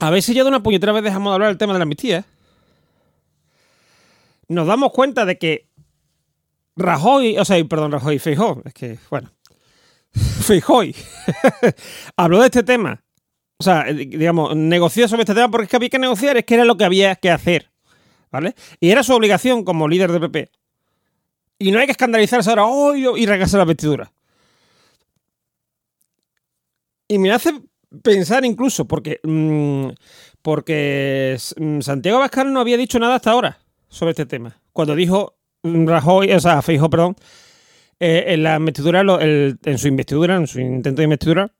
[0.00, 1.82] a ver si ya de una puñetera vez dejamos de hablar del tema de la
[1.82, 2.24] amnistía.
[4.48, 5.68] Nos damos cuenta de que
[6.76, 9.30] Rajoy, o sea, perdón, Rajoy, Feijó, es que, bueno,
[10.12, 10.84] Feijóo
[12.16, 13.02] habló de este tema.
[13.58, 16.44] O sea, eh, digamos, negoció sobre este tema porque es que había que negociar, es
[16.44, 17.70] que era lo que había que hacer.
[18.30, 18.54] ¿Vale?
[18.78, 20.50] Y era su obligación como líder del PP.
[21.58, 22.94] Y no hay que escandalizarse ahora ¡oh!
[22.94, 24.12] y regarse la vestidura.
[27.08, 27.58] Y me hace
[28.02, 29.88] pensar incluso, porque, mm,
[30.42, 33.58] porque mm, Santiago Abascal no había dicho nada hasta ahora
[33.88, 34.60] sobre este tema.
[34.72, 37.16] Cuando dijo mm, Rajoy, o sea, Feijóo, perdón,
[38.00, 41.52] eh, en la investidura, lo- el- en su investidura, en su intento de investidura,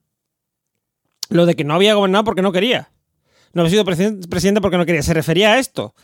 [1.30, 2.90] lo de que no había gobernado porque no quería.
[3.52, 5.02] No había sido presidente porque no quería.
[5.02, 5.94] Se refería a esto.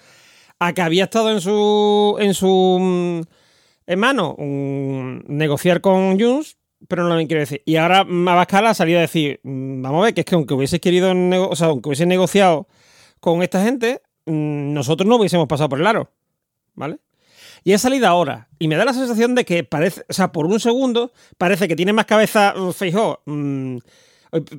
[0.59, 2.17] A que había estado en su.
[2.19, 3.27] en su.
[3.87, 6.57] en mano negociar con Junts,
[6.89, 7.63] pero no lo quiere decir.
[7.65, 10.55] Y ahora Abascal ha salido a decir: mm, vamos a ver, que es que aunque
[10.55, 11.13] hubiese querido.
[11.49, 12.69] o sea, aunque hubiese negociado
[13.21, 16.11] con esta gente, mm, nosotros no hubiésemos pasado por el aro.
[16.75, 16.99] ¿Vale?
[17.65, 18.49] Y ha salido ahora.
[18.59, 21.77] Y me da la sensación de que parece, o sea, por un segundo, parece que
[21.77, 23.23] tiene más cabeza mm, Feijó,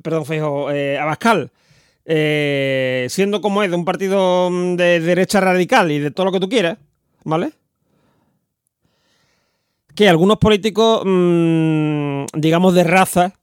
[0.02, 1.52] perdón, Feijó, eh, Abascal,
[2.06, 6.40] eh, siendo como es de un partido de derecha radical y de todo lo que
[6.40, 6.78] tú quieras,
[7.24, 7.52] ¿vale?
[9.96, 13.34] Que algunos políticos, mm, digamos, de raza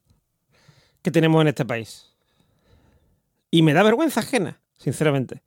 [1.03, 2.11] que tenemos en este país.
[3.51, 5.43] Y me da vergüenza ajena, sinceramente.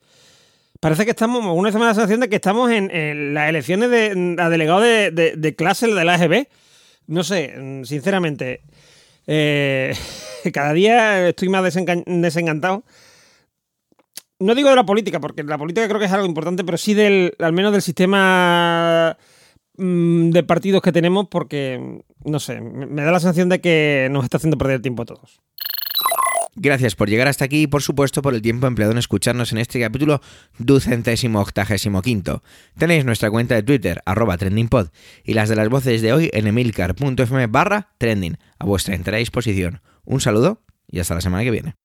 [0.79, 3.89] Parece que estamos, una vez me da la sensación de que estamos en, las elecciones
[3.89, 6.47] de, a delegado de, de- de clase de la AGB.
[7.07, 8.61] No sé, mm, sinceramente.
[9.27, 9.95] eh,
[10.53, 12.83] cada día estoy más desencan- desencantado.
[14.39, 16.93] No digo de la política, porque la política creo que es algo importante, pero sí
[16.93, 19.34] del, al menos del sistema mm,
[19.77, 24.37] de partidos que tenemos, porque, no sé, me da la sensación de que nos está
[24.37, 25.41] haciendo perder tiempo a todos.
[26.57, 29.57] Gracias por llegar hasta aquí y por supuesto por el tiempo empleado en escucharnos en
[29.57, 30.21] este capítulo
[30.57, 32.43] ducentésimo octagésimo quinto.
[32.77, 34.87] Tenéis nuestra cuenta de Twitter, arroba trendingpod,
[35.25, 39.81] y las de las voces de hoy en emilcar.fm barra trending, a vuestra entera disposición.
[40.05, 41.75] Un saludo y hasta la semana que viene.